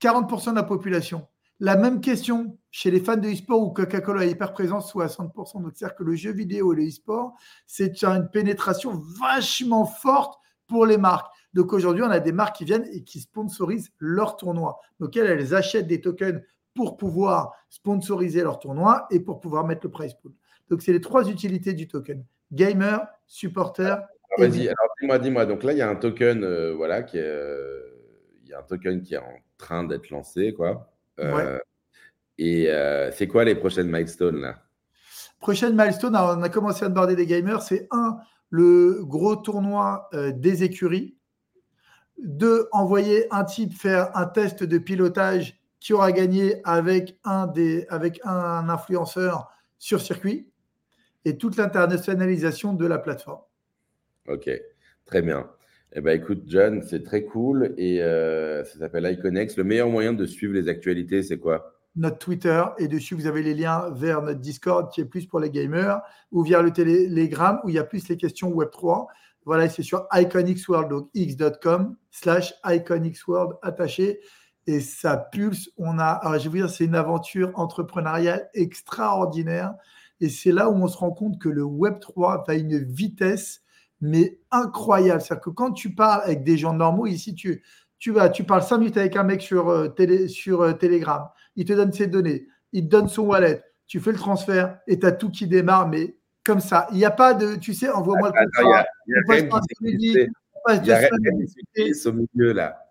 [0.00, 1.26] 40% de la population.
[1.62, 5.08] La même question chez les fans de e-sport où Coca-Cola est hyper présent, soit à
[5.08, 5.62] 60%.
[5.62, 7.34] Donc, c'est-à-dire que le jeu vidéo et le e-sport,
[7.66, 11.30] c'est une pénétration vachement forte pour les marques.
[11.52, 14.80] Donc, aujourd'hui, on a des marques qui viennent et qui sponsorisent leurs tournois.
[15.00, 16.40] Donc, elles, elles achètent des tokens
[16.74, 20.32] pour pouvoir sponsoriser leur tournoi et pour pouvoir mettre le price pool.
[20.70, 22.24] Donc, c'est les trois utilités du token.
[22.52, 23.98] Gamer, supporter
[24.38, 25.46] Vas-y, alors dis-moi, dis-moi.
[25.46, 27.82] Donc là, il y a un token, euh, voilà, qui est, euh,
[28.42, 30.92] il y a un token qui est en train d'être lancé, quoi.
[31.18, 31.58] Euh,
[32.38, 32.70] et
[33.12, 34.62] c'est quoi les prochaines milestones là?
[35.40, 37.62] Prochaine milestone, on a commencé à aborder des gamers.
[37.62, 38.18] C'est un,
[38.50, 41.16] le gros tournoi des écuries.
[42.22, 47.86] Deux, envoyer un type faire un test de pilotage qui aura gagné avec un, des,
[47.88, 50.50] avec un influenceur sur circuit
[51.24, 53.40] et toute l'internationalisation de la plateforme.
[54.28, 54.50] Ok,
[55.06, 55.50] très bien.
[55.92, 59.56] Eh ben, écoute, John, c'est très cool et euh, ça s'appelle Iconex.
[59.56, 61.74] Le meilleur moyen de suivre les actualités, c'est quoi?
[61.96, 65.40] Notre Twitter et dessus, vous avez les liens vers notre Discord qui est plus pour
[65.40, 69.06] les gamers ou via le Telegram où il y a plus les questions Web3.
[69.44, 74.20] Voilà, c'est sur iconixworld, donc x.com slash iconixworld attaché
[74.68, 75.70] et ça pulse.
[75.76, 79.74] On a, alors je vais vous dire, c'est une aventure entrepreneuriale extraordinaire
[80.20, 83.62] et c'est là où on se rend compte que le Web3 a une vitesse
[84.00, 85.20] mais incroyable.
[85.20, 87.62] C'est-à-dire que quand tu parles avec des gens normaux, ici, tu,
[87.98, 91.28] tu vas, tu parles 5 minutes avec un mec sur, euh, télé, sur euh, Telegram,
[91.56, 94.98] il te donne ses données, il te donne son wallet, tu fais le transfert et
[94.98, 96.86] tu as tout qui démarre, mais comme ça.
[96.92, 98.86] Il n'y a pas de, tu sais, envoie-moi le contrat.
[99.06, 101.08] Il y a,
[101.74, 102.86] qui au milieu là.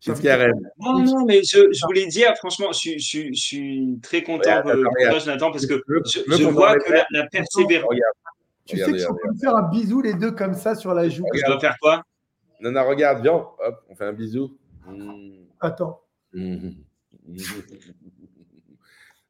[0.00, 3.40] Qu'est-ce qu'il y a, Non, non, mais je, je, voulais dire, franchement, je, je, je
[3.40, 7.94] suis très content de toi, Jonathan, parce que je, vois que la, la persévérance.
[8.66, 11.24] Tu sais qu'on peut faire un bisou les deux comme ça sur la joue.
[11.32, 12.02] Tu dois faire quoi?
[12.60, 14.56] Non, non, regarde, viens, hop, on fait un bisou.
[14.86, 15.44] Mmh.
[15.60, 16.00] Attends.
[16.32, 16.70] Mmh.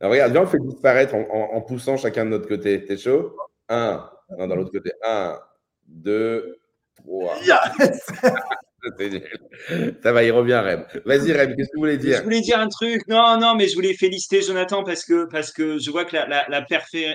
[0.01, 2.85] Alors, regarde, viens, on fait disparaître en, en, poussant chacun de notre côté.
[2.85, 3.37] T'es chaud?
[3.68, 4.09] Un.
[4.38, 4.92] Non, dans l'autre côté.
[5.05, 5.38] Un,
[5.87, 6.59] deux,
[6.94, 7.37] trois.
[7.44, 8.12] Yes
[10.03, 10.87] Ça va, il revient, Rem.
[11.05, 12.19] Vas-y, Rem, qu'est-ce que vous voulez dire?
[12.19, 13.03] Je voulais dire un truc.
[13.09, 16.27] Non, non, mais je voulais féliciter Jonathan parce que, parce que je vois que la,
[16.29, 16.65] la, la,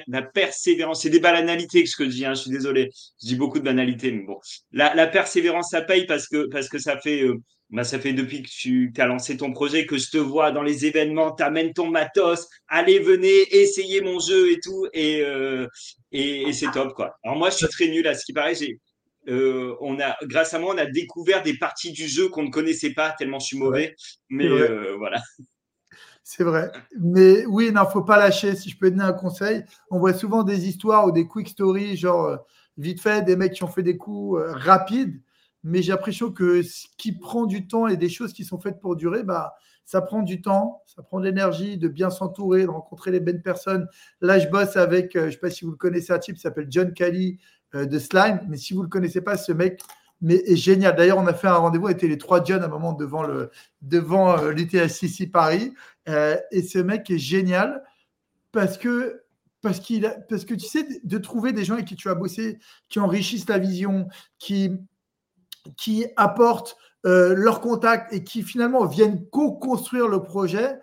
[0.08, 2.90] la persévérance, c'est des banalités que ce que je dis, hein, je suis désolé.
[3.22, 4.38] Je dis beaucoup de banalités, mais bon.
[4.72, 7.24] La, la persévérance, ça paye parce que, parce que ça fait.
[7.24, 7.36] Euh,
[7.70, 10.62] bah, ça fait depuis que tu as lancé ton projet que je te vois dans
[10.62, 15.68] les événements, tu amènes ton matos, allez, venez, essayez mon jeu et tout, et, euh,
[16.12, 17.16] et, et c'est top, quoi.
[17.24, 18.78] Alors moi, je suis très nul à ce qui paraît, j'ai
[19.28, 22.50] euh, on a, grâce à moi, on a découvert des parties du jeu qu'on ne
[22.50, 23.96] connaissait pas tellement je suis mauvais.
[24.30, 25.22] Mais euh, voilà.
[26.24, 26.72] C'est vrai.
[27.00, 28.56] Mais oui, il ne faut pas lâcher.
[28.56, 31.98] Si je peux donner un conseil, on voit souvent des histoires ou des quick stories,
[31.98, 32.38] genre euh,
[32.78, 35.22] vite fait, des mecs qui ont fait des coups rapides.
[35.64, 38.80] Mais j'ai l'impression que ce qui prend du temps et des choses qui sont faites
[38.80, 39.54] pour durer, bah,
[39.86, 43.44] ça prend du temps, ça prend de l'énergie, de bien s'entourer, de rencontrer les bonnes
[43.44, 43.88] personnes.
[44.22, 46.42] Là, je bosse avec, je ne sais pas si vous le connaissez, un type qui
[46.42, 47.40] s'appelle John Kelly,
[47.74, 48.42] de Slime.
[48.50, 49.82] Mais si vous ne le connaissez pas, ce mec
[50.22, 50.96] mais est génial.
[50.96, 53.24] D'ailleurs, on a fait un rendez-vous, on était les trois jeunes à un moment devant
[53.24, 54.54] le devant euh,
[55.34, 55.74] Paris.
[56.08, 57.84] Euh, et ce mec est génial
[58.52, 59.24] parce que
[59.62, 62.60] parce qu'il parce que tu sais de trouver des gens avec qui tu as bossé,
[62.90, 64.08] qui enrichissent ta vision,
[64.38, 64.72] qui
[65.78, 70.80] qui apportent leur contact et qui finalement viennent co-construire le projet.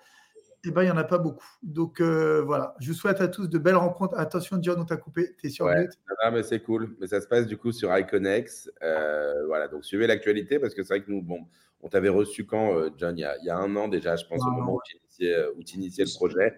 [0.68, 1.48] Eh ben, il n'y en a pas beaucoup.
[1.62, 4.18] Donc euh, voilà, je vous souhaite à tous de belles rencontres.
[4.18, 5.88] Attention, John, on t'a coupé, tu es sur ouais.
[6.30, 6.94] mais c'est cool.
[7.00, 8.70] Mais ça se passe du coup sur Iconex.
[8.82, 11.46] Euh, voilà, donc suivez l'actualité parce que c'est vrai que nous, bon,
[11.80, 14.16] on t'avait reçu quand, euh, John, il y, a, il y, a, un an déjà,
[14.16, 16.54] je pense, au moment où tu initiais, le projet.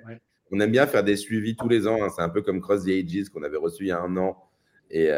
[0.51, 2.03] On aime bien faire des suivis tous les ans.
[2.03, 2.09] Hein.
[2.09, 4.43] C'est un peu comme Cross the Ages qu'on avait reçu il y a un an
[4.91, 5.09] et,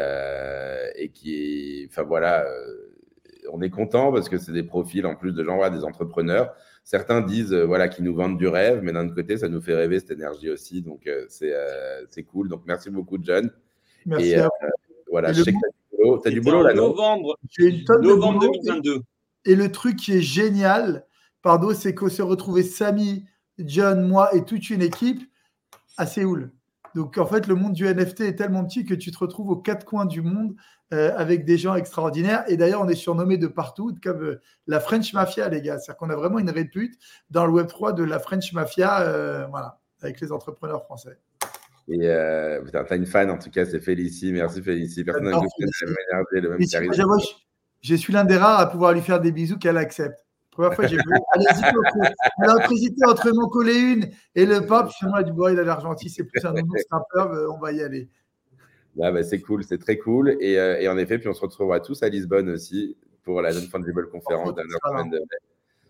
[0.97, 1.87] et qui.
[1.89, 2.45] Enfin voilà,
[3.51, 6.53] on est content parce que c'est des profils en plus de gens, des entrepreneurs
[6.83, 9.61] certains disent euh, voilà qu'ils nous vendent du rêve, mais d'un autre côté, ça nous
[9.61, 10.81] fait rêver cette énergie aussi.
[10.81, 12.49] Donc euh, euh, c'est cool.
[12.49, 13.49] Donc merci beaucoup, John.
[14.05, 14.31] Merci.
[14.31, 14.41] Et,
[15.09, 16.21] voilà, je sais que tu as du boulot.
[16.25, 17.37] As du boulot là, novembre,
[18.01, 19.01] novembre 2022.
[19.45, 21.05] Et le truc qui est génial,
[21.41, 23.25] pardon, c'est qu'on s'est retrouvé Samy,
[23.59, 25.21] John, moi et toute une équipe
[25.97, 26.51] à Séoul.
[26.95, 29.55] Donc en fait, le monde du NFT est tellement petit que tu te retrouves aux
[29.55, 30.55] quatre coins du monde
[30.93, 32.43] euh, avec des gens extraordinaires.
[32.47, 35.79] Et d'ailleurs, on est surnommé de partout comme euh, la French Mafia, les gars.
[35.79, 36.95] C'est-à-dire qu'on a vraiment une répute
[37.29, 41.17] dans le Web3 de la French Mafia, euh, voilà, avec les entrepreneurs français.
[41.89, 44.31] Et euh, t'as une fan en tout cas, c'est Félicie.
[44.31, 45.03] Merci Félicie.
[45.03, 45.41] Personne n'a
[46.31, 46.59] le même
[47.81, 50.22] je, suis l'un des rares à pouvoir lui faire des bisous qu'elle accepte.
[50.53, 51.03] Première fois, j'ai vu.
[51.33, 54.89] Allez-y, entre m'en coller une et le pop.
[54.91, 56.09] Finalement, du bois, il a l'air gentil.
[56.09, 56.75] C'est plus un nouveau
[57.11, 57.49] peu.
[57.49, 58.09] On va y aller.
[58.95, 60.37] Bah, c'est cool, c'est très cool.
[60.39, 63.51] Et, euh, et, en effet, puis on se retrouvera tous à Lisbonne aussi pour la
[63.51, 64.53] Jeune Fungible conférence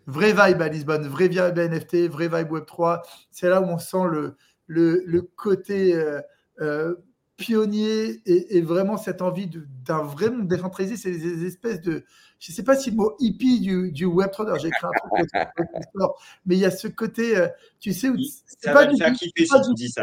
[0.06, 3.02] Vraie vibe à Lisbonne, vraie vibe NFT, vraie vibe Web3.
[3.30, 6.20] C'est là où on sent le, le, le côté euh,
[6.60, 6.94] euh,
[7.36, 9.50] pionnier et, et, vraiment cette envie
[9.86, 10.96] d'un vrai monde décentralisé.
[10.96, 12.04] C'est des espèces de.
[12.40, 15.30] Je ne sais pas si le mot hippie du, du Web3, j'ai écrit un truc,
[16.46, 17.46] mais il y a ce côté,
[17.80, 18.16] tu sais, où
[18.46, 20.02] c'est pas, du, pas du ça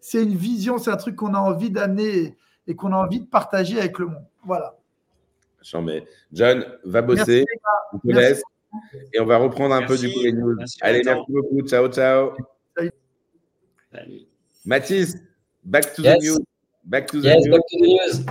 [0.00, 3.26] c'est une vision, c'est un truc qu'on a envie d'amener et qu'on a envie de
[3.26, 4.24] partager avec le monde.
[4.44, 4.76] Voilà.
[5.82, 7.44] Mais John, va bosser.
[7.92, 8.42] on te laisse.
[9.12, 10.56] Et on va reprendre un peu du coup les news.
[10.80, 11.60] Allez, merci beaucoup.
[11.66, 12.32] Ciao, ciao.
[13.92, 14.26] Salut.
[14.64, 15.16] Mathis,
[15.64, 16.38] back to the news.
[16.84, 17.48] Back to the news.
[17.48, 18.26] Back to the news.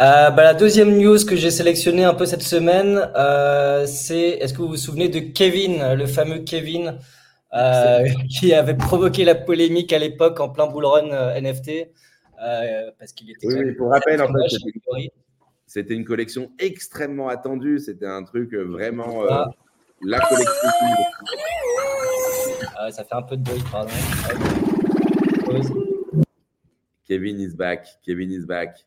[0.00, 4.52] Euh, bah, la deuxième news que j'ai sélectionnée un peu cette semaine, euh, c'est est-ce
[4.52, 6.98] que vous vous souvenez de Kevin, le fameux Kevin,
[7.54, 11.88] euh, qui avait provoqué la polémique à l'époque en plein bull run NFT
[12.98, 13.46] parce qu'il était.
[13.46, 14.56] Oui, pour rappel, en fait,
[15.66, 17.78] c'était une collection extrêmement attendue.
[17.78, 19.48] C'était un truc vraiment ah.
[20.02, 20.68] la collection.
[22.76, 23.90] Ah, ça fait un peu de bruit, pardon.
[27.06, 27.86] Kevin is back.
[28.04, 28.84] Kevin is back.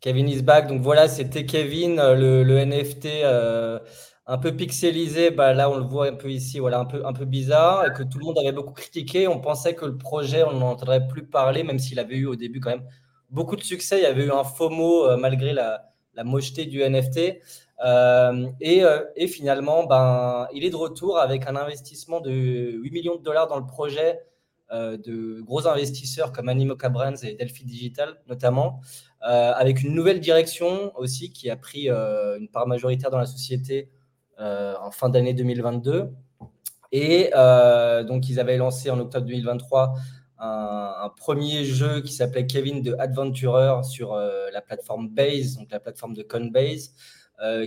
[0.00, 0.66] Kevin is back.
[0.66, 3.78] Donc voilà, c'était Kevin, euh, le, NFT euh,
[4.26, 5.30] un peu pixelisé.
[5.30, 7.92] Bah, là, on le voit un peu ici, voilà, un peu, un peu bizarre, et
[7.92, 9.28] que tout le monde avait beaucoup critiqué.
[9.28, 12.60] On pensait que le projet, on n'entendrait plus parler, même s'il avait eu au début
[12.60, 12.86] quand même
[13.28, 13.98] beaucoup de succès.
[13.98, 15.86] Il y avait eu un FOMO euh, malgré la,
[16.24, 17.18] mocheté du NFT.
[18.60, 23.48] et, finalement, ben, il est de retour avec un investissement de 8 millions de dollars
[23.48, 24.18] dans le projet
[24.72, 28.80] de gros investisseurs comme Animoca Brands et Delphi Digital notamment,
[29.22, 33.26] euh, avec une nouvelle direction aussi qui a pris euh, une part majoritaire dans la
[33.26, 33.90] société
[34.38, 36.08] en fin d'année 2022.
[36.92, 37.30] Et
[38.08, 39.92] donc, ils avaient lancé en octobre 2023
[40.38, 46.14] un, premier jeu qui s'appelait Kevin de Adventurer sur la plateforme Base, donc la plateforme
[46.14, 46.94] de Coinbase,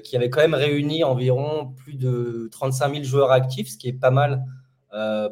[0.04, 3.94] qui avait quand même réuni environ plus de 35 000 joueurs actifs, ce qui est
[3.94, 4.44] pas mal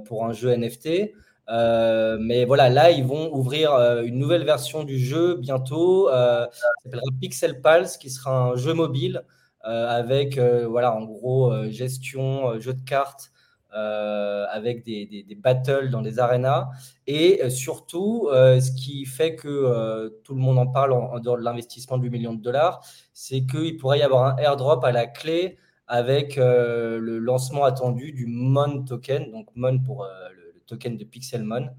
[0.05, 1.11] pour un jeu NFT.
[1.49, 6.09] Euh, mais voilà, là, ils vont ouvrir euh, une nouvelle version du jeu bientôt.
[6.09, 6.47] Euh,
[6.83, 9.23] s'appellera Pixel Pulse, qui sera un jeu mobile
[9.63, 13.31] avec, voilà, en gros, gestion, jeu de cartes,
[13.69, 16.69] avec des, des, battles dans des arénas.
[17.05, 21.99] Et surtout, ce qui fait que tout le monde en parle en, dehors de l'investissement
[21.99, 25.59] de 8 millions de dollars, c'est qu'il pourrait y avoir un airdrop à la clé
[25.85, 30.40] avec le lancement attendu du MON token, donc MON pour le
[30.71, 31.69] token de Pixelmon.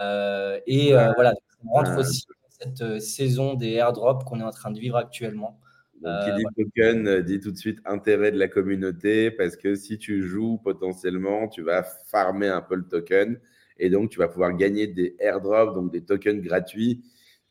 [0.00, 1.34] Euh, et euh, voilà,
[1.64, 4.96] on rentre aussi dans cette euh, saison des airdrops qu'on est en train de vivre
[4.96, 5.60] actuellement.
[6.02, 9.98] Donc, qui dit token dit tout de suite intérêt de la communauté parce que si
[9.98, 13.36] tu joues potentiellement, tu vas farmer un peu le token
[13.78, 17.02] et donc tu vas pouvoir gagner des airdrops, donc des tokens gratuits.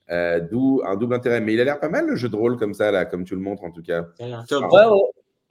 [0.10, 1.42] D'où un double intérêt.
[1.42, 3.36] Mais il a l'air pas mal le jeu de rôle comme ça, là, comme tu
[3.36, 4.08] le montres en tout cas.
[4.22, 4.32] Ouais,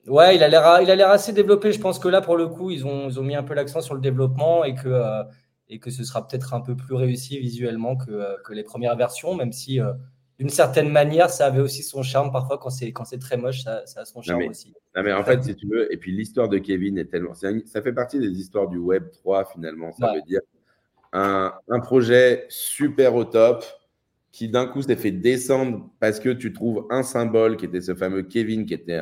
[0.09, 1.73] il a l'air, il a l'air assez développé.
[1.73, 3.81] Je pense que là, pour le coup, ils ont, ils ont mis un peu l'accent
[3.81, 5.23] sur le développement et que, euh,
[5.69, 8.97] et que ce sera peut-être un peu plus réussi visuellement que, euh, que les premières
[8.97, 9.93] versions, même si euh,
[10.39, 12.31] d'une certaine manière, ça avait aussi son charme.
[12.31, 14.73] Parfois, quand c'est, quand c'est très moche, ça, ça a son charme aussi.
[14.95, 17.35] Non, mais en fait, si tu veux, et puis l'histoire de Kevin est tellement.
[17.35, 19.93] ça fait partie des histoires du Web 3, finalement.
[19.93, 20.41] Ça veut dire
[21.13, 23.65] un, un projet super au top
[24.37, 27.95] qui d'un coup s'est fait descendre parce que tu trouves un symbole qui était ce
[27.95, 29.01] fameux Kevin, qui était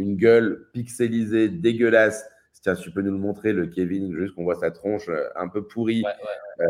[0.00, 2.24] une gueule pixelisée, dégueulasse.
[2.62, 5.48] Tiens, tu peux nous le montrer, le Kevin, juste qu'on voit sa tronche euh, un
[5.48, 6.04] peu pourrie,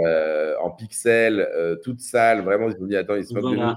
[0.04, 2.44] euh, en pixels, euh, toute sale.
[2.44, 3.74] Vraiment, ils se dit, attends, ils se moquent de nous.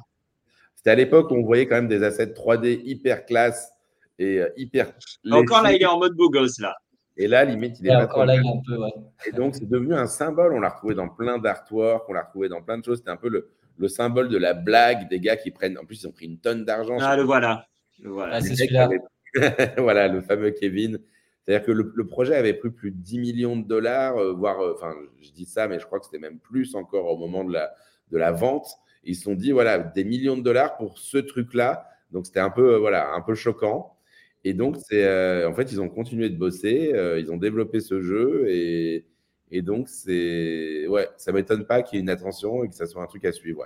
[0.76, 3.72] C'était à l'époque où on voyait quand même des assets 3D hyper classe
[4.20, 4.94] et hyper.
[5.32, 6.76] Encore là, il est en mode beau gosse, là.
[7.18, 8.26] Et là, limite, il est pas trop.
[8.26, 8.78] Là, il est un peu,
[9.26, 10.54] Et donc, c'est devenu un symbole.
[10.54, 13.00] On l'a retrouvé dans plein d'artworks, on l'a retrouvé dans plein de choses.
[13.00, 15.78] C'était un peu le, le symbole de la blague des gars qui prennent.
[15.80, 16.98] En plus, ils ont pris une tonne d'argent.
[17.00, 17.66] Ah, le voilà.
[18.00, 18.36] Le voilà.
[18.36, 18.90] Ah, c'est celui-là.
[19.78, 21.00] voilà, le fameux Kevin.
[21.44, 24.74] C'est-à-dire que le, projet avait pris plus de 10 millions de dollars, euh, voire, euh,
[24.76, 27.52] enfin, je dis ça, mais je crois que c'était même plus encore au moment de
[27.52, 27.74] la,
[28.12, 28.68] de la vente.
[29.04, 31.88] ils se sont dit, voilà, des millions de dollars pour ce truc-là.
[32.12, 33.98] Donc, c'était un peu, euh, voilà, un peu choquant.
[34.46, 38.46] Et donc, c'est, en fait, ils ont continué de bosser, ils ont développé ce jeu
[38.50, 39.06] et,
[39.52, 40.86] et donc, c'est.
[40.88, 43.06] Ouais, ça ne m'étonne pas qu'il y ait une attention et que ça soit un
[43.06, 43.66] truc à suivre.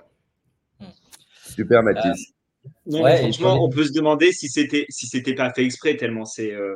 [0.80, 0.86] Hmm.
[1.56, 2.37] Super, Mathis.
[2.94, 6.54] Euh, franchement, on peut se demander si c'était si c'était pas fait exprès tellement c'est
[6.54, 6.76] euh,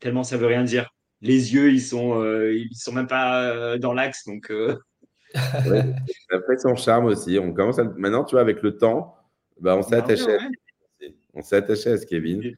[0.00, 0.90] tellement ça veut rien dire.
[1.22, 4.50] Les yeux, ils sont euh, ils sont même pas dans l'axe, donc.
[5.34, 5.82] ouais,
[6.46, 7.38] fait son charme aussi.
[7.38, 9.16] On commence maintenant, tu vois, avec le temps,
[9.60, 10.34] bah, on s'est attaché.
[10.34, 10.38] À...
[11.34, 12.54] On s'est attaché à ce Kevin.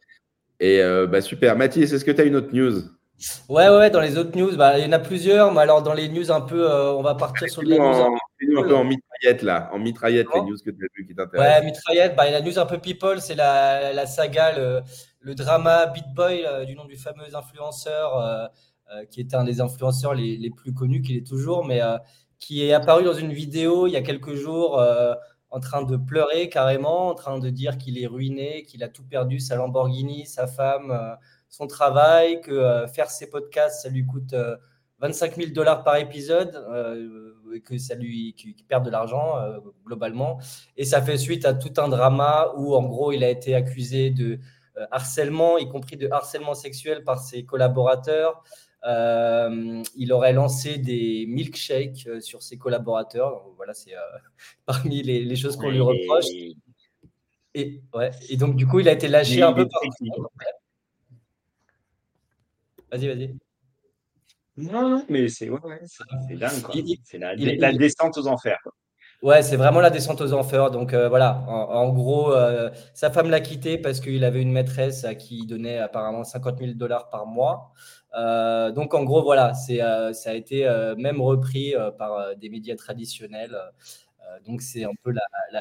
[0.60, 1.56] Et bah, super.
[1.56, 2.82] Mathis, est-ce que tu as une autre news?
[3.48, 5.94] Ouais, ouais, dans les autres news, bah, il y en a plusieurs, mais alors dans
[5.94, 7.84] les news un peu, euh, on va partir sur les news.
[7.84, 11.14] En, un peu en mitraillette là, en mitraillette, les news que tu as vu qui
[11.14, 11.60] t'intéressent.
[11.60, 14.82] Ouais, mitraillette, bah, la news un peu people, c'est la, la, saga,
[15.20, 19.60] le, drama Beat Boy, euh, du nom du fameux influenceur, euh, qui est un des
[19.60, 21.80] influenceurs les, les plus connus, qu'il est toujours, mais
[22.38, 24.82] qui est apparu dans une vidéo il y a quelques jours
[25.50, 29.04] en train de pleurer carrément, en train de dire qu'il est ruiné, qu'il a tout
[29.04, 31.16] perdu, sa Lamborghini, sa femme
[31.52, 34.34] son travail, que euh, faire ses podcasts, ça lui coûte
[35.00, 38.34] 25 euh, 000 dollars par épisode, euh, et que ça lui
[38.66, 39.34] perd de l'argent
[39.84, 40.40] globalement.
[40.78, 44.08] Et ça fait suite à tout un drama où, en gros, il a été accusé
[44.08, 44.40] de
[44.90, 48.42] harcèlement, y compris de harcèlement sexuel par ses collaborateurs.
[48.82, 53.44] il aurait lancé des milkshakes sur ses collaborateurs.
[53.56, 53.92] voilà, c'est
[54.64, 56.24] parmi les, choses qu'on lui reproche.
[57.54, 59.82] Et, ouais, et donc, du coup, il a été lâché un peu par.
[62.92, 63.36] Vas-y, vas-y.
[64.58, 65.58] Non, mais c'est ouais,
[66.36, 66.98] dingue.
[67.04, 68.60] C'est la, descente aux enfers.
[69.22, 70.70] Ouais, c'est vraiment la descente aux enfers.
[70.70, 75.04] Donc euh, voilà, en, gros, euh, sa femme l'a quitté parce qu'il avait une maîtresse
[75.04, 77.72] à qui il donnait apparemment 50 000 dollars par mois.
[78.14, 79.78] Euh, donc en gros, voilà, c'est
[80.12, 80.68] ça a été
[80.98, 83.56] même repris par des médias traditionnels.
[84.46, 85.12] Donc c'est un peu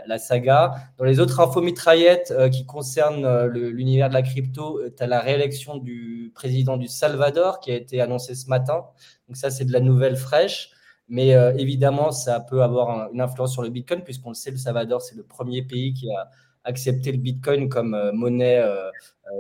[0.06, 0.74] la, saga.
[0.98, 5.78] Dans les autres infos mitraillettes qui concernent l'univers de la crypto, tu as la réélection
[5.78, 8.86] du président du Salvador qui a été annoncé ce matin.
[9.28, 10.72] Donc ça, c'est de la nouvelle fraîche.
[11.12, 14.56] Mais euh, évidemment, ça peut avoir une influence sur le Bitcoin, puisqu'on le sait, le
[14.56, 16.30] Salvador, c'est le premier pays qui a
[16.64, 18.90] accepté le Bitcoin comme euh, monnaie euh,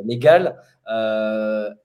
[0.03, 0.57] légale.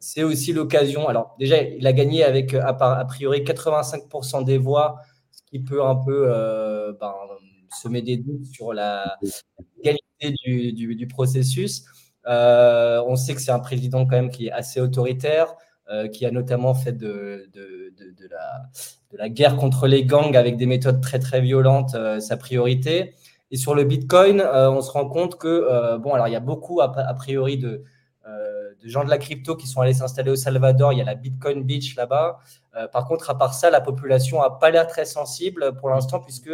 [0.01, 1.07] c'est aussi l'occasion.
[1.07, 4.97] Alors, déjà, il a gagné avec a priori 85% des voix,
[5.64, 6.26] peut un peu
[7.00, 7.14] ben,
[7.82, 9.16] semer des doutes sur la
[9.82, 11.84] qualité du, processus.
[12.26, 15.54] Euh, on sait que c'est un président quand même qui est assez autoritaire,
[15.90, 17.48] euh, qui a notamment fait de,
[19.12, 23.14] la, guerre contre les gangs avec des méthodes très très violentes euh, sa priorité.
[23.52, 26.80] Et sur le Bitcoin, on se rend compte que, bon, alors il y a beaucoup
[26.80, 27.84] a, priori de,
[28.85, 30.93] gens de la crypto qui sont allés s'installer au Salvador.
[30.93, 32.39] Il y a la Bitcoin Beach là-bas.
[32.93, 36.51] par contre, à part ça, la population n'a pas l'air très sensible pour l'instant, puisque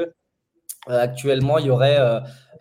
[0.87, 1.99] actuellement, il y aurait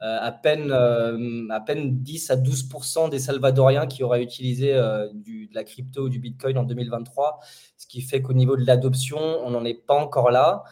[0.03, 5.07] euh, à, peine, euh, à peine 10 à 12% des Salvadoriens qui auraient utilisé euh,
[5.14, 7.39] de la crypto ou du Bitcoin en 2023,
[7.78, 10.64] ce qui fait qu'au niveau de l'adoption, on n'en est pas encore là.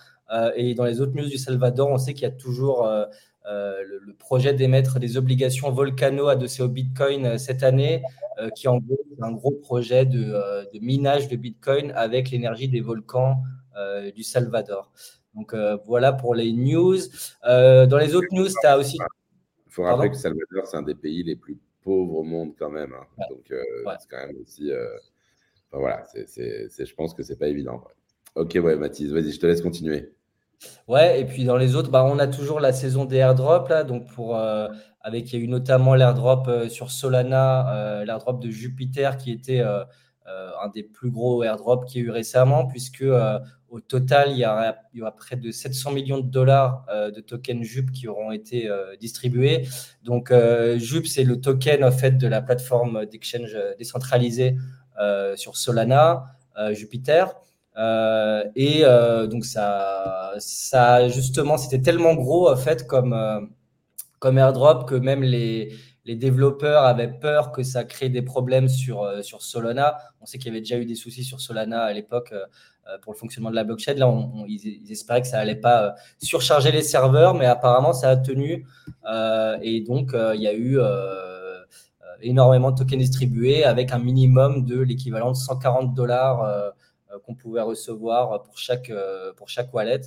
[0.56, 2.88] et dans les autres news du Salvador, on sait qu'il y a toujours
[3.50, 8.04] le, projet d'émettre des obligations volcano adossées au Bitcoin cette année,
[8.56, 10.20] qui en gros est un gros projet de,
[10.72, 13.42] de minage de Bitcoin avec l'énergie des volcans
[14.16, 14.92] du Salvador.
[15.36, 16.98] Donc voilà pour les news.
[17.44, 18.98] dans les autres news, tu as aussi.
[19.68, 22.70] Il faut rappeler que Salvador, c'est un des pays les plus pauvres au monde quand
[22.70, 22.94] même.
[22.94, 23.26] Hein.
[23.30, 23.64] Donc, euh,
[24.00, 24.72] c'est quand même aussi.
[24.72, 24.88] Euh,
[25.72, 27.84] voilà, je pense que c'est pas évident.
[28.36, 30.12] Ok, ouais, Mathis, vas-y, je te laisse continuer.
[30.88, 33.84] Ouais, et puis dans les autres, bah, on a toujours la saison des airdrops là,
[33.84, 34.68] donc pour euh,
[35.02, 40.68] avec il y a eu notamment l'airdrop sur Solana, l'airdrop de Jupiter qui était un
[40.74, 43.06] des plus gros airdrops qu'il y a eu récemment, puisque
[43.70, 44.46] au total, il y,
[45.02, 48.96] aura, près de 700 millions de dollars euh, de tokens JUP qui auront été euh,
[48.96, 49.68] distribués.
[50.04, 54.58] Donc, euh, JUP, c'est le token en fait, de la plateforme d'exchange décentralisée
[55.36, 56.26] sur Solana,
[56.72, 57.34] Jupiter.
[57.78, 58.84] Et
[59.30, 63.50] donc, ça, ça justement, c'était tellement gros en fait comme,
[64.20, 65.74] comme airdrop que même les,
[66.06, 69.98] les développeurs avaient peur que ça crée des problèmes sur, sur Solana.
[70.22, 72.34] On sait qu'il y avait déjà eu des soucis sur Solana à l'époque
[72.90, 73.94] euh, pour le fonctionnement de la blockchain.
[73.96, 74.12] Là,
[74.48, 75.92] ils, espéraient que ça n'allait pas euh,
[76.22, 78.66] surcharger les serveurs, mais apparemment, ça a tenu.
[79.06, 80.80] Euh, et donc, il y a eu
[82.22, 86.74] énormément de tokens distribués avec un minimum de l'équivalent de 140 dollars
[87.26, 88.92] qu'on pouvait recevoir pour chaque,
[89.38, 90.02] pour chaque wallet.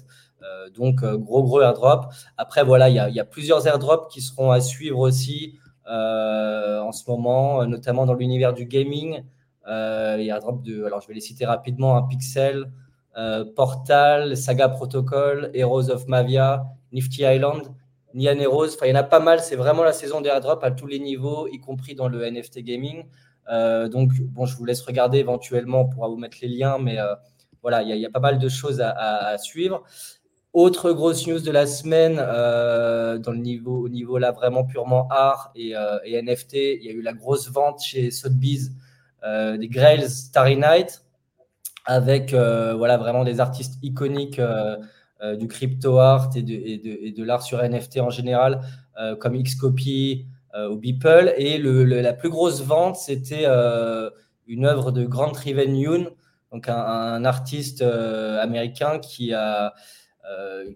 [0.75, 2.07] donc, gros, gros airdrop.
[2.37, 7.67] Après, voilà, il y, a, plusieurs airdrops qui seront à suivre aussi en ce moment,
[7.67, 9.23] notamment dans l'univers du gaming.
[9.69, 12.71] Euh, il y a un drop de, alors je vais les citer rapidement, un Pixel,
[13.17, 17.75] euh, Portal, Saga Protocol, Heroes of Mavia, Nifty Island,
[18.15, 18.75] Nian Heroes.
[18.75, 19.41] Enfin, il y en a pas mal.
[19.41, 22.61] C'est vraiment la saison des airdrops à tous les niveaux, y compris dans le NFT
[22.61, 23.05] gaming.
[23.51, 25.83] Euh, donc, bon, je vous laisse regarder éventuellement.
[25.83, 26.99] On pourra vous mettre les liens, mais
[27.63, 29.83] voilà, il y, a pas mal de choses à, suivre.
[30.53, 35.53] Autre grosse news de la semaine, dans le niveau, au niveau là vraiment purement art
[35.55, 35.75] et,
[36.23, 38.73] NFT, il y a eu la grosse vente chez Sotheby's
[39.25, 41.05] euh, des Grails Starry Night,
[41.87, 44.77] avec euh, voilà, vraiment des artistes iconiques euh,
[45.37, 48.61] du crypto art et de, et de, l'art sur NFT en général,
[49.21, 51.35] comme Xcopy ou Beeple.
[51.37, 53.47] Et le, la plus grosse vente, c'était
[54.47, 56.11] une œuvre de Grant Riven Yoon,
[56.53, 59.73] donc un, artiste américain qui a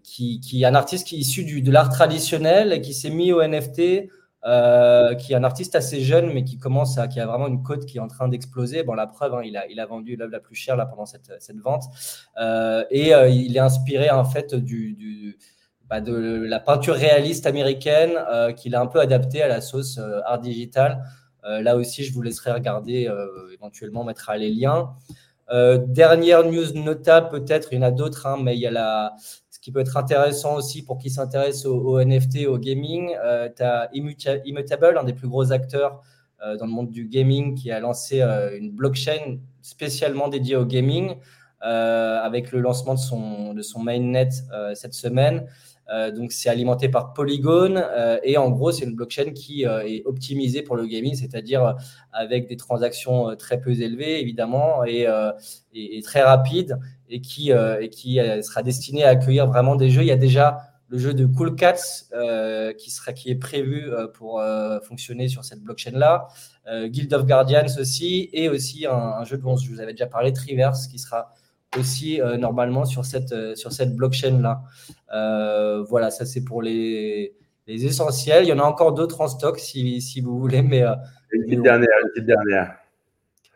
[0.03, 3.33] qui, qui, est un artiste qui issu du, de l'art traditionnel et qui s'est mis
[3.33, 4.09] au NFT
[4.47, 7.65] euh, qui est un artiste assez jeune, mais qui commence à, qui a vraiment une
[7.65, 8.85] cote qui est en train d'exploser.
[8.85, 11.05] Bon, la preuve, hein, il, a, il a vendu l'œuvre la plus chère là pendant
[11.05, 11.83] cette, cette vente,
[12.39, 15.37] euh, et euh, il est inspiré en fait du
[15.89, 18.13] bah, de la peinture réaliste américaine
[18.57, 21.05] qu'il a un peu adapté à la sauce art digital.
[21.45, 23.09] là aussi, je vous laisserai regarder,
[23.55, 24.91] éventuellement, mettra les liens.
[25.51, 29.15] dernière news notable, peut-être, il y en a d'autres, hein, mais il y a la,
[29.67, 33.17] qui peut être intéressant aussi pour qui s'intéresse au, NFT, au gaming.
[33.21, 36.03] Euh, tu as Immutable, un des plus gros acteurs
[36.41, 40.65] euh, dans le monde du gaming, qui a lancé euh, une blockchain spécialement dédié au
[40.65, 41.17] gaming,
[41.61, 44.29] avec le lancement de son mainnet
[44.75, 45.49] cette semaine.
[45.89, 49.87] Euh, donc, c'est alimenté par Polygon euh, et en gros, c'est une blockchain qui euh,
[49.87, 51.77] est optimisée pour le gaming, c'est-à-dire
[52.13, 55.07] avec des transactions très peu élevées, évidemment, et,
[56.03, 56.79] très rapides,
[57.09, 57.51] et qui,
[58.43, 60.03] sera destinée à accueillir vraiment des jeux.
[60.03, 60.59] Il y a déjà
[60.89, 61.75] le jeu de Cool Cats
[62.79, 64.43] qui est prévu pour
[64.83, 66.29] fonctionner sur cette blockchain-là.
[66.87, 70.33] Guild of Guardians aussi, et aussi un, un, jeu dont je vous avais déjà parlé,
[70.33, 71.33] Triverse, qui sera
[71.79, 74.63] aussi euh, normalement sur cette, euh, sur cette blockchain-là.
[75.13, 77.35] Euh, voilà, ça c'est pour les,
[77.67, 78.45] les, essentiels.
[78.45, 80.63] Il y en a encore d'autres en stock si, si vous voulez.
[80.63, 80.83] Mais,
[81.33, 82.77] une petite dernière, une petite dernière.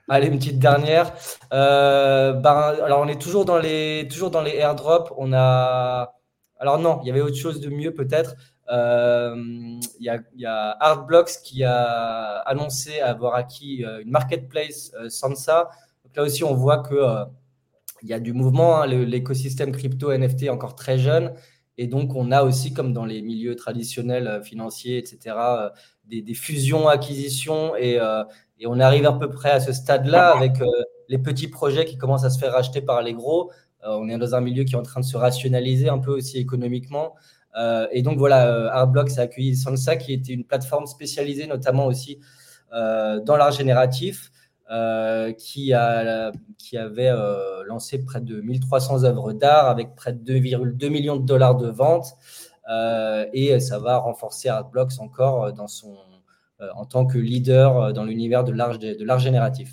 [0.09, 1.13] Allez, une petite dernière.
[1.51, 5.13] ben, alors, on est toujours dans les, toujours dans les airdrops.
[5.17, 6.15] On a.
[6.59, 8.35] Alors, non, il y avait autre chose de mieux peut-être.
[8.69, 15.71] Il y, a, y, a Artblocks qui a annoncé avoir acquis une marketplace Sansa.
[16.05, 17.25] Donc là aussi, on voit que
[18.03, 18.83] il y a du mouvement.
[18.83, 21.33] Hein, l'écosystème crypto NFT est encore très jeune.
[21.79, 25.71] Et donc, on a aussi, comme dans les milieux traditionnels euh, financiers, etc., euh,
[26.05, 27.73] des, fusions, acquisitions.
[27.75, 28.23] Euh,
[28.59, 30.59] et, on arrive à peu près à ce stade-là avec
[31.09, 33.51] les petits projets qui commencent à se faire racheter par les gros.
[33.83, 36.37] on est dans un milieu qui est en train de se rationaliser un peu aussi
[36.37, 37.15] économiquement.
[37.91, 42.21] et donc, voilà, Artblocks a accueilli Sansa, qui était une plateforme spécialisée notamment aussi
[42.71, 44.31] dans l'art génératif.
[44.71, 50.33] Euh, qui, a, qui avait euh, lancé près de 1300 œuvres d'art avec près de
[50.33, 52.14] 2,2 millions de dollars de ventes.
[52.71, 55.97] Euh, et ça va renforcer Artblocks encore dans son,
[56.61, 59.73] en tant que leader dans l'univers de l'art, de génératif.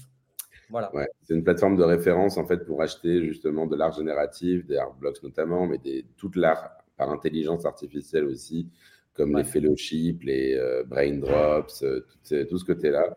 [0.72, 0.92] Voilà.
[1.22, 5.22] c'est une plateforme de référence en fait pour acheter justement de l'art génératif, des Artblocks
[5.22, 8.68] notamment, mais des, toute l'art par intelligence artificielle aussi,
[9.14, 11.86] comme les fellowships, les brain drops,
[12.28, 13.16] tout, tout ce côté-là.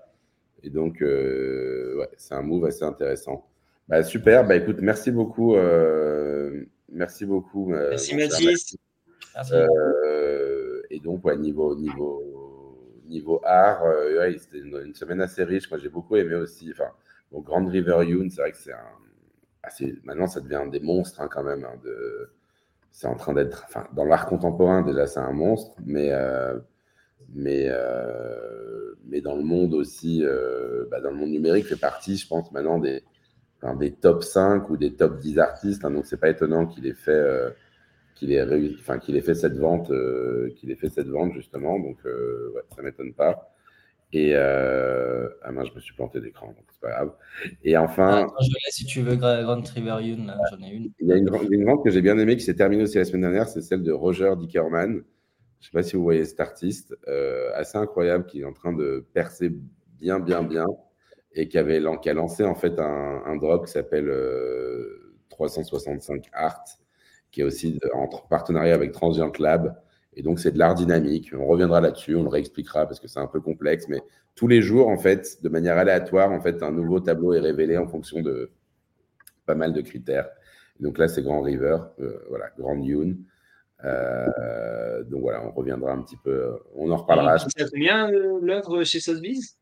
[0.62, 3.46] Et donc, euh, ouais, c'est un move assez intéressant.
[3.88, 4.46] Bah, super.
[4.46, 5.56] Bah, écoute, merci beaucoup.
[5.56, 7.72] Euh, merci beaucoup.
[7.72, 8.76] Euh, merci Mathis.
[9.34, 9.54] Merci.
[10.90, 15.70] et donc, ouais, niveau, niveau, niveau art, ouais, c'était une, semaine assez riche.
[15.70, 16.70] Moi, j'ai beaucoup aimé aussi.
[16.72, 16.90] Enfin,
[17.32, 18.86] bon, Grand River Yoon, c'est vrai que c'est un.
[19.62, 21.64] Assez, maintenant, ça devient des monstres hein, quand même.
[21.64, 22.30] Hein, de,
[22.92, 23.64] c'est en train d'être.
[23.68, 25.76] Enfin, dans l'art contemporain, déjà, c'est un monstre.
[25.84, 26.10] Mais
[27.34, 32.16] mais, euh, mais dans le monde aussi, euh, bah, dans le monde numérique, fait partie,
[32.16, 33.02] je pense, maintenant des,
[33.78, 35.84] des top 5 ou des top 10 artistes.
[35.84, 37.12] Hein, donc, c'est pas étonnant qu'il ait fait.
[37.12, 37.50] Euh,
[38.16, 39.90] qu'il ait, réussi, enfin, qu'il ait fait cette vente,
[40.56, 43.50] qu'il ait fait cette vente justement, donc ouais, ça m'étonne pas.
[44.12, 47.12] Et ah mince, je me suis planté d'écran, donc c'est pas grave.
[47.64, 50.18] Et enfin, je laisse si tu veux Grand Triverion,
[50.50, 50.90] j'en ai une.
[51.00, 53.06] Il y a une, une vente que j'ai bien aimée qui s'est terminée aussi la
[53.06, 55.02] semaine dernière, c'est celle de Roger Dickerman.
[55.60, 58.52] Je ne sais pas si vous voyez cet artiste, euh, assez incroyable, qui est en
[58.52, 59.52] train de percer
[59.98, 60.66] bien, bien, bien,
[61.34, 64.10] et qui, avait, a lancé en fait un, drop qui s'appelle
[65.28, 66.64] 365 euh, Art,
[67.30, 69.76] qui est aussi en partenariat avec Transient Lab.
[70.14, 71.32] Et donc, c'est de l'art dynamique.
[71.38, 74.02] On reviendra là-dessus, on le réexpliquera parce que c'est un peu complexe, mais
[74.34, 77.76] tous les jours, en fait, de manière aléatoire, en fait, un nouveau tableau est révélé
[77.76, 78.50] en fonction de
[79.46, 80.28] pas mal de critères.
[80.80, 83.24] donc là, c'est Grand River, euh, voilà, Grand Dune.
[83.84, 87.38] Euh, donc voilà, on reviendra un petit peu, on en reparlera.
[87.38, 89.56] Ça combien euh, l'œuvre chez Sotheby's?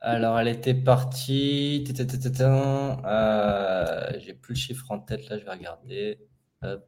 [0.00, 1.84] Alors, elle était partie.
[2.00, 6.18] Euh, J'ai plus le chiffre en tête, là, je vais regarder.
[6.64, 6.78] Euh,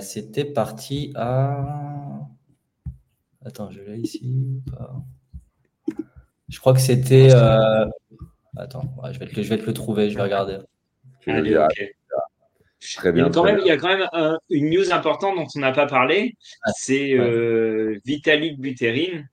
[0.00, 2.20] c'était parti à.
[3.44, 4.62] Attends, je l'ai ici.
[6.48, 7.32] Je crois que c'était.
[8.56, 10.58] Attends, je, vais te, je, vais te, le trouver, je vais regarder.
[11.26, 11.99] Allez, ok.
[12.96, 13.24] Très bien.
[13.24, 15.58] Il y a quand même, il y a quand même une news importante dont on
[15.58, 16.36] n'a pas parlé.
[16.76, 19.24] c'est euh, Vitalik Buterin,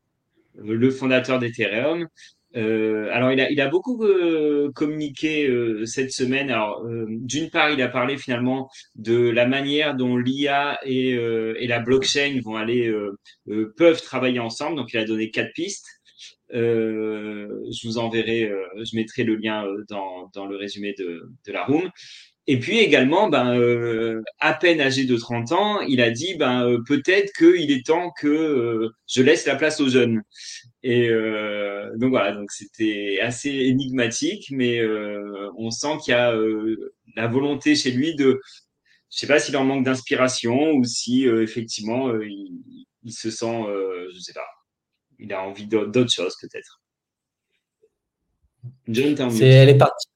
[0.56, 2.08] le fondateur d'Ethereum.
[2.56, 6.50] Euh, alors, il a, il a beaucoup euh, communiqué euh, cette semaine.
[6.50, 11.68] Alors, euh, d'une part, il a parlé finalement de la manière dont l'IA et, et,
[11.68, 12.91] la blockchain vont aller
[13.78, 14.78] peuvent travailler ensemble.
[14.78, 15.88] Donc, il a donné quatre pistes.
[16.52, 21.89] je vous enverrai, je mettrai le lien dans, dans le résumé de, de la room.
[22.50, 26.66] Et puis également, ben, euh, à peine âgé de 30 ans, il a dit ben,
[26.66, 30.24] euh, peut-être qu'il est temps que euh, je laisse la place aux jeunes.
[30.82, 31.10] Et
[31.98, 34.80] donc voilà, donc c'était assez énigmatique, mais
[35.58, 36.34] on sent qu'il y a
[37.18, 38.39] la volonté chez lui de,
[39.12, 43.64] je sais pas s'il en manque d'inspiration ou si effectivement il, se sent,
[44.14, 44.48] je sais pas,
[45.20, 46.80] il a envie d'autre chose peut-être.
[48.88, 50.08] John, elle est partie.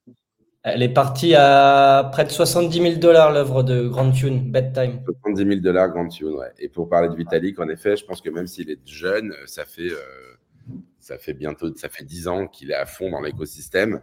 [0.63, 5.01] Elle est partie à près de 70 000 dollars l'œuvre de Grand Tune, Bedtime.
[5.23, 6.51] 70 000 dollars Grand Tune, ouais.
[6.59, 9.65] Et pour parler de Vitalik, en effet, je pense que même s'il est jeune, ça
[9.65, 14.01] fait, euh, ça fait bientôt, ça fait 10 ans qu'il est à fond dans l'écosystème.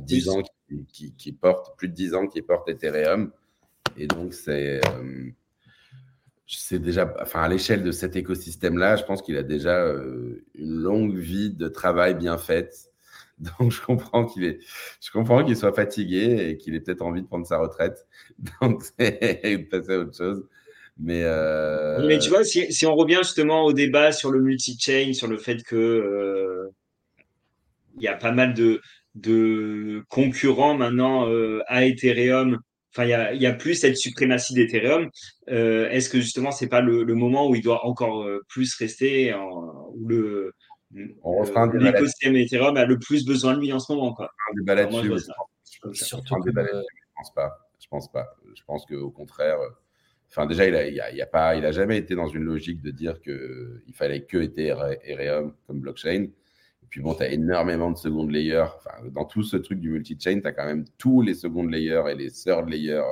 [0.00, 0.42] 10 ans
[0.92, 3.30] qui, porte, plus de 10 ans qu'il porte Ethereum.
[3.96, 4.80] Et donc, c'est
[6.46, 9.84] c'est déjà, enfin, à l'échelle de cet écosystème-là, je pense qu'il a déjà
[10.54, 12.87] une longue vie de travail bien faite.
[13.58, 14.58] Donc, je comprends qu'il est,
[15.00, 18.06] je comprends qu'il soit fatigué et qu'il ait peut-être envie de prendre sa retraite.
[18.62, 20.44] Donc, de passer à autre chose.
[20.98, 22.04] Mais, euh...
[22.06, 25.38] Mais tu vois, si, si, on revient justement au débat sur le multi-chain, sur le
[25.38, 26.74] fait que euh,
[28.00, 28.80] y a pas mal de,
[29.14, 32.58] de concurrents maintenant euh, à Ethereum.
[32.92, 35.08] Enfin, il y a, a, plus cette suprématie d'Ethereum.
[35.46, 39.32] Est-ce que justement, c'est pas le, moment où il doit encore plus rester,
[40.04, 40.52] le
[40.90, 44.32] l'écosystème Ethereum a le plus besoin de lui en ce moment, quoi.
[44.50, 45.12] Un débat là-dessus.
[45.92, 46.36] Surtout.
[46.44, 46.52] Je
[47.16, 47.68] pense pas.
[47.80, 48.36] Je pense pas.
[48.54, 49.58] Je pense qu'au contraire.
[50.30, 52.44] Enfin, déjà, il a, il a, il a pas, il a jamais été dans une
[52.44, 56.28] logique de dire que il fallait que Ethereum comme blockchain.
[56.82, 58.66] Et puis bon, tu as énormément de second layers.
[58.76, 62.04] Enfin, dans tout ce truc du multi-chain, tu as quand même tous les second layers
[62.10, 63.02] et les third layers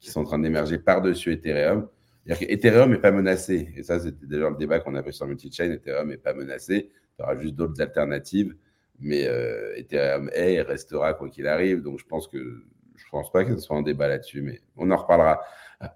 [0.00, 1.88] qui sont en train d'émerger par-dessus Ethereum.
[2.26, 3.68] C'est-à-dire qu'Ethereum n'est pas menacé.
[3.76, 5.70] Et ça, c'était déjà le débat qu'on avait sur multi-chain.
[5.72, 6.90] Ethereum n'est pas menacé.
[7.16, 8.54] Tu auras juste d'autres alternatives.
[9.00, 11.82] Mais euh, Ethereum est et restera quoi qu'il arrive.
[11.82, 12.64] Donc, je pense que
[12.96, 15.40] je pense pas que ce soit un débat là-dessus, mais on en reparlera.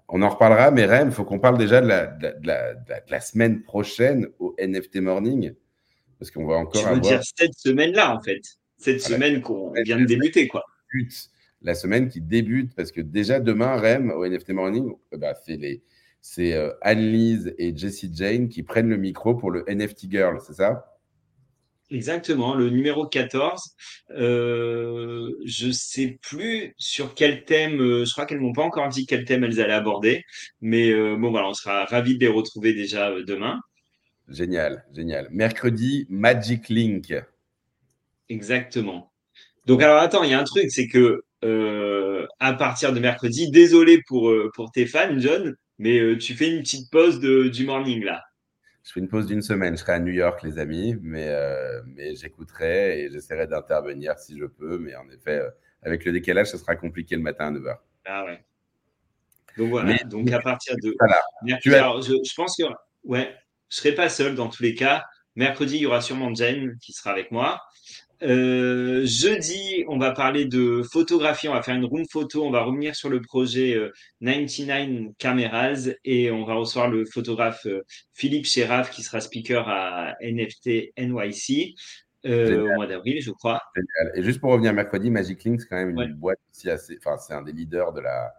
[0.07, 2.93] On en reparlera, mais Rem, il faut qu'on parle déjà de la, de, la, de
[3.09, 5.53] la, semaine prochaine au NFT Morning.
[6.19, 6.81] Parce qu'on va encore.
[6.81, 8.41] Tu veux dire cette semaine-là, en fait.
[8.77, 10.63] Cette semaine qu'on vient de débuter, quoi.
[11.61, 15.81] La semaine qui débute, parce que déjà demain, Rem, au NFT Morning, bah, c'est les.
[16.21, 20.55] C'est euh, Anne-Lise et Jessie Jane qui prennent le micro pour le NFT Girl, c'est
[20.55, 20.89] ça?
[21.91, 23.75] Exactement, le numéro 14.
[24.11, 29.07] Euh, je sais plus sur quel thème, euh, je crois qu'elles m'ont pas encore dit
[29.07, 30.23] quel thème elles allaient aborder,
[30.61, 33.59] mais euh, bon voilà, on sera ravis de les retrouver déjà euh, demain.
[34.27, 35.27] Génial, génial.
[35.31, 37.15] Mercredi, Magic Link.
[38.29, 39.11] Exactement.
[39.65, 41.23] Donc alors attends, il y a un truc, c'est que
[42.39, 46.91] à partir de mercredi, désolé pour pour tes fans, John, mais tu fais une petite
[46.91, 48.23] pause de, du morning là
[48.89, 49.75] je fais une pause d'une semaine.
[49.75, 54.35] Je serai à New York, les amis, mais, euh, mais j'écouterai et j'essaierai d'intervenir si
[54.35, 54.79] je peux.
[54.79, 55.49] Mais en effet, euh,
[55.83, 57.77] avec le décalage, ce sera compliqué le matin à 9h.
[58.05, 58.43] Ah ouais.
[59.57, 59.95] Donc voilà.
[60.05, 60.95] Donc à partir de.
[60.97, 61.21] Voilà.
[62.01, 62.63] je, pense que
[63.03, 63.35] ouais,
[63.69, 65.05] je serai pas seul dans tous les cas.
[65.35, 67.61] Mercredi, il y aura sûrement Jen qui sera avec moi.
[68.21, 71.47] Euh, jeudi, on va parler de photographie.
[71.47, 72.45] On va faire une room photo.
[72.45, 73.77] On va revenir sur le projet
[74.21, 77.81] 99 euh, Cameras et on va recevoir le photographe euh,
[78.13, 81.75] Philippe Chéraf qui sera speaker à NFT NYC
[82.25, 83.61] au mois d'avril, je crois.
[84.15, 86.97] Et juste pour revenir mercredi, Magic Link, c'est quand même une boîte aussi assez.
[86.97, 88.33] Enfin, c'est un des leaders de la.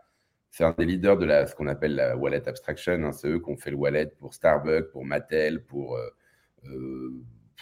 [0.51, 2.93] C'est un des leaders de la, ce qu'on appelle la wallet abstraction.
[3.05, 3.13] Hein.
[3.13, 5.97] C'est eux qui ont fait le wallet pour Starbucks, pour Mattel, pour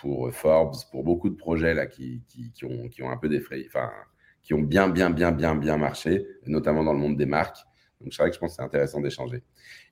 [0.01, 2.23] pour Forbes, pour beaucoup de projets là, qui,
[2.63, 3.91] ont, qui ont un peu défrayé, enfin,
[4.43, 7.59] qui ont bien, bien, bien, bien, bien marché, notamment dans le monde des marques.
[8.01, 9.43] Donc, c'est vrai que je pense que c'est intéressant d'échanger.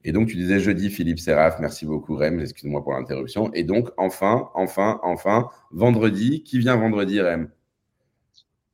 [0.05, 3.53] Et donc, tu disais jeudi, Philippe Seraf, merci beaucoup, Rem, excuse-moi pour l'interruption.
[3.53, 7.51] Et donc, enfin, enfin, enfin, vendredi, qui vient vendredi, Rem?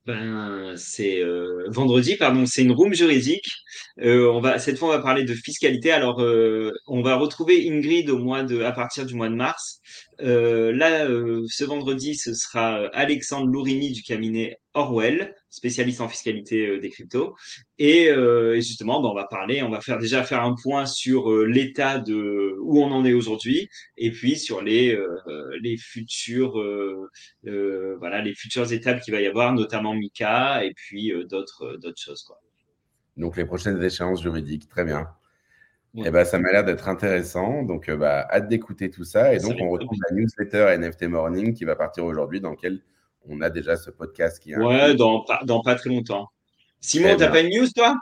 [0.04, 3.48] Ben, c'est euh, vendredi, pardon, c'est une room juridique.
[4.00, 5.92] Euh, on va cette fois on va parler de fiscalité.
[5.92, 9.80] Alors euh, on va retrouver Ingrid au mois de à partir du mois de mars.
[10.22, 16.66] Euh, là, euh, ce vendredi, ce sera Alexandre Lourini du cabinet Orwell, spécialiste en fiscalité
[16.66, 17.34] euh, des cryptos.
[17.78, 18.10] Et,
[18.56, 22.56] justement, ben, on va parler, on va faire déjà faire un point sur l'état de
[22.60, 24.96] où on en est aujourd'hui, et puis sur les
[25.60, 26.62] les futures
[27.42, 32.24] voilà les futures étapes qu'il va y avoir, notamment Mika, et puis d'autres d'autres choses.
[33.16, 35.08] Donc les prochaines échéances juridiques, très bien.
[35.94, 37.62] Eh ben, ça m'a l'air d'être intéressant.
[37.62, 39.34] Donc, euh, bah, hâte d'écouter tout ça.
[39.34, 42.80] Et donc, on retrouve la newsletter NFT Morning qui va partir aujourd'hui, dans lequel
[43.28, 44.56] on a déjà ce podcast qui est.
[44.56, 46.28] Ouais, dans pas, dans pas très longtemps.
[46.80, 47.32] Simon, eh t'as ben.
[47.32, 47.96] pas une news, toi?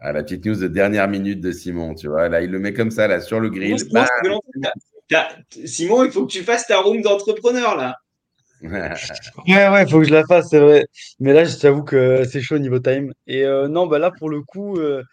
[0.00, 2.28] Ah, La petite news de dernière minute de Simon, tu vois.
[2.28, 3.78] Là, il le met comme ça, là, sur le grill.
[5.64, 7.96] Simon, il faut que tu fasses ta room d'entrepreneur, là.
[8.62, 10.86] ouais, ouais, il faut que je la fasse, c'est vrai.
[11.20, 13.12] Mais là, je t'avoue que c'est chaud au niveau time.
[13.28, 15.04] Et euh, non, bah là, pour le coup, euh,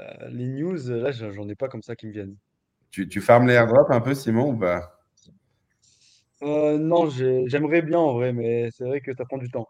[0.00, 2.36] euh, les news, là, j'en ai pas comme ça qui me viennent.
[2.90, 5.00] Tu, tu farmes les airdrops un peu, Simon, ou pas?
[6.42, 9.68] Euh, Non, j'aimerais bien en vrai, mais c'est vrai que ça prend du temps.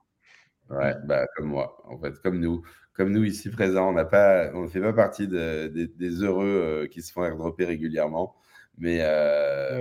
[0.71, 2.63] Ouais, bah, comme moi, en fait, comme nous.
[2.95, 6.47] Comme nous ici présents, on n'a pas, on ne fait pas partie de, des heureux
[6.47, 8.37] euh, qui se font airdropper régulièrement.
[8.79, 8.99] Mais,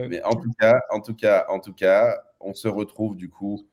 [0.10, 3.68] mais en tout cas, en tout cas, en tout cas, on se retrouve du coup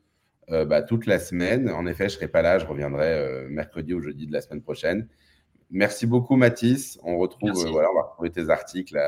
[0.49, 1.71] bah, toute la semaine.
[1.71, 5.09] En effet, je serai pas là, je reviendrai mercredi ou jeudi de la semaine prochaine.
[5.71, 6.99] Merci beaucoup, Mathis.
[7.05, 8.99] On retrouve, voilà, on va retrouver tes articles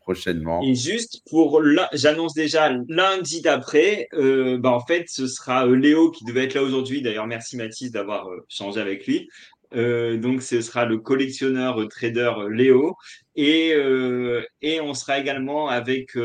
[0.00, 0.62] prochainement.
[0.62, 1.60] Et juste pour,
[1.92, 7.02] j'annonce déjà lundi d'après, bah, en fait, ce sera Léo qui devait être là aujourd'hui.
[7.02, 9.28] D'ailleurs, merci Mathis d'avoir changé avec lui.
[9.74, 12.96] Euh, donc, ce sera le collectionneur euh, trader euh, Léo.
[13.36, 13.70] Et,
[14.62, 16.16] et on sera également avec,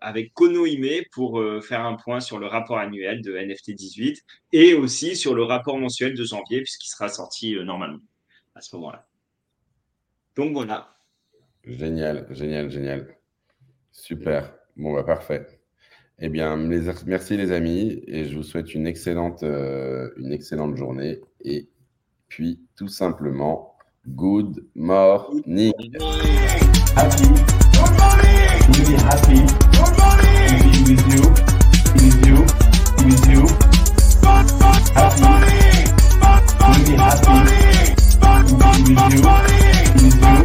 [0.00, 4.72] avec Kono Ime pour faire un point sur le rapport annuel de NFT 18 et
[4.72, 7.98] aussi sur le rapport mensuel de janvier, puisqu'il sera sorti normalement
[8.54, 9.06] à ce moment-là.
[10.36, 10.94] Donc voilà.
[11.64, 13.16] Génial, génial, génial.
[13.90, 14.54] Super.
[14.76, 15.46] Bon, bah parfait.
[16.18, 21.20] Eh bien, merci les amis et je vous souhaite une excellente, une excellente journée.
[21.40, 21.68] Et
[22.28, 23.74] puis, tout simplement,
[24.06, 25.72] good morning.
[39.96, 40.36] Bye.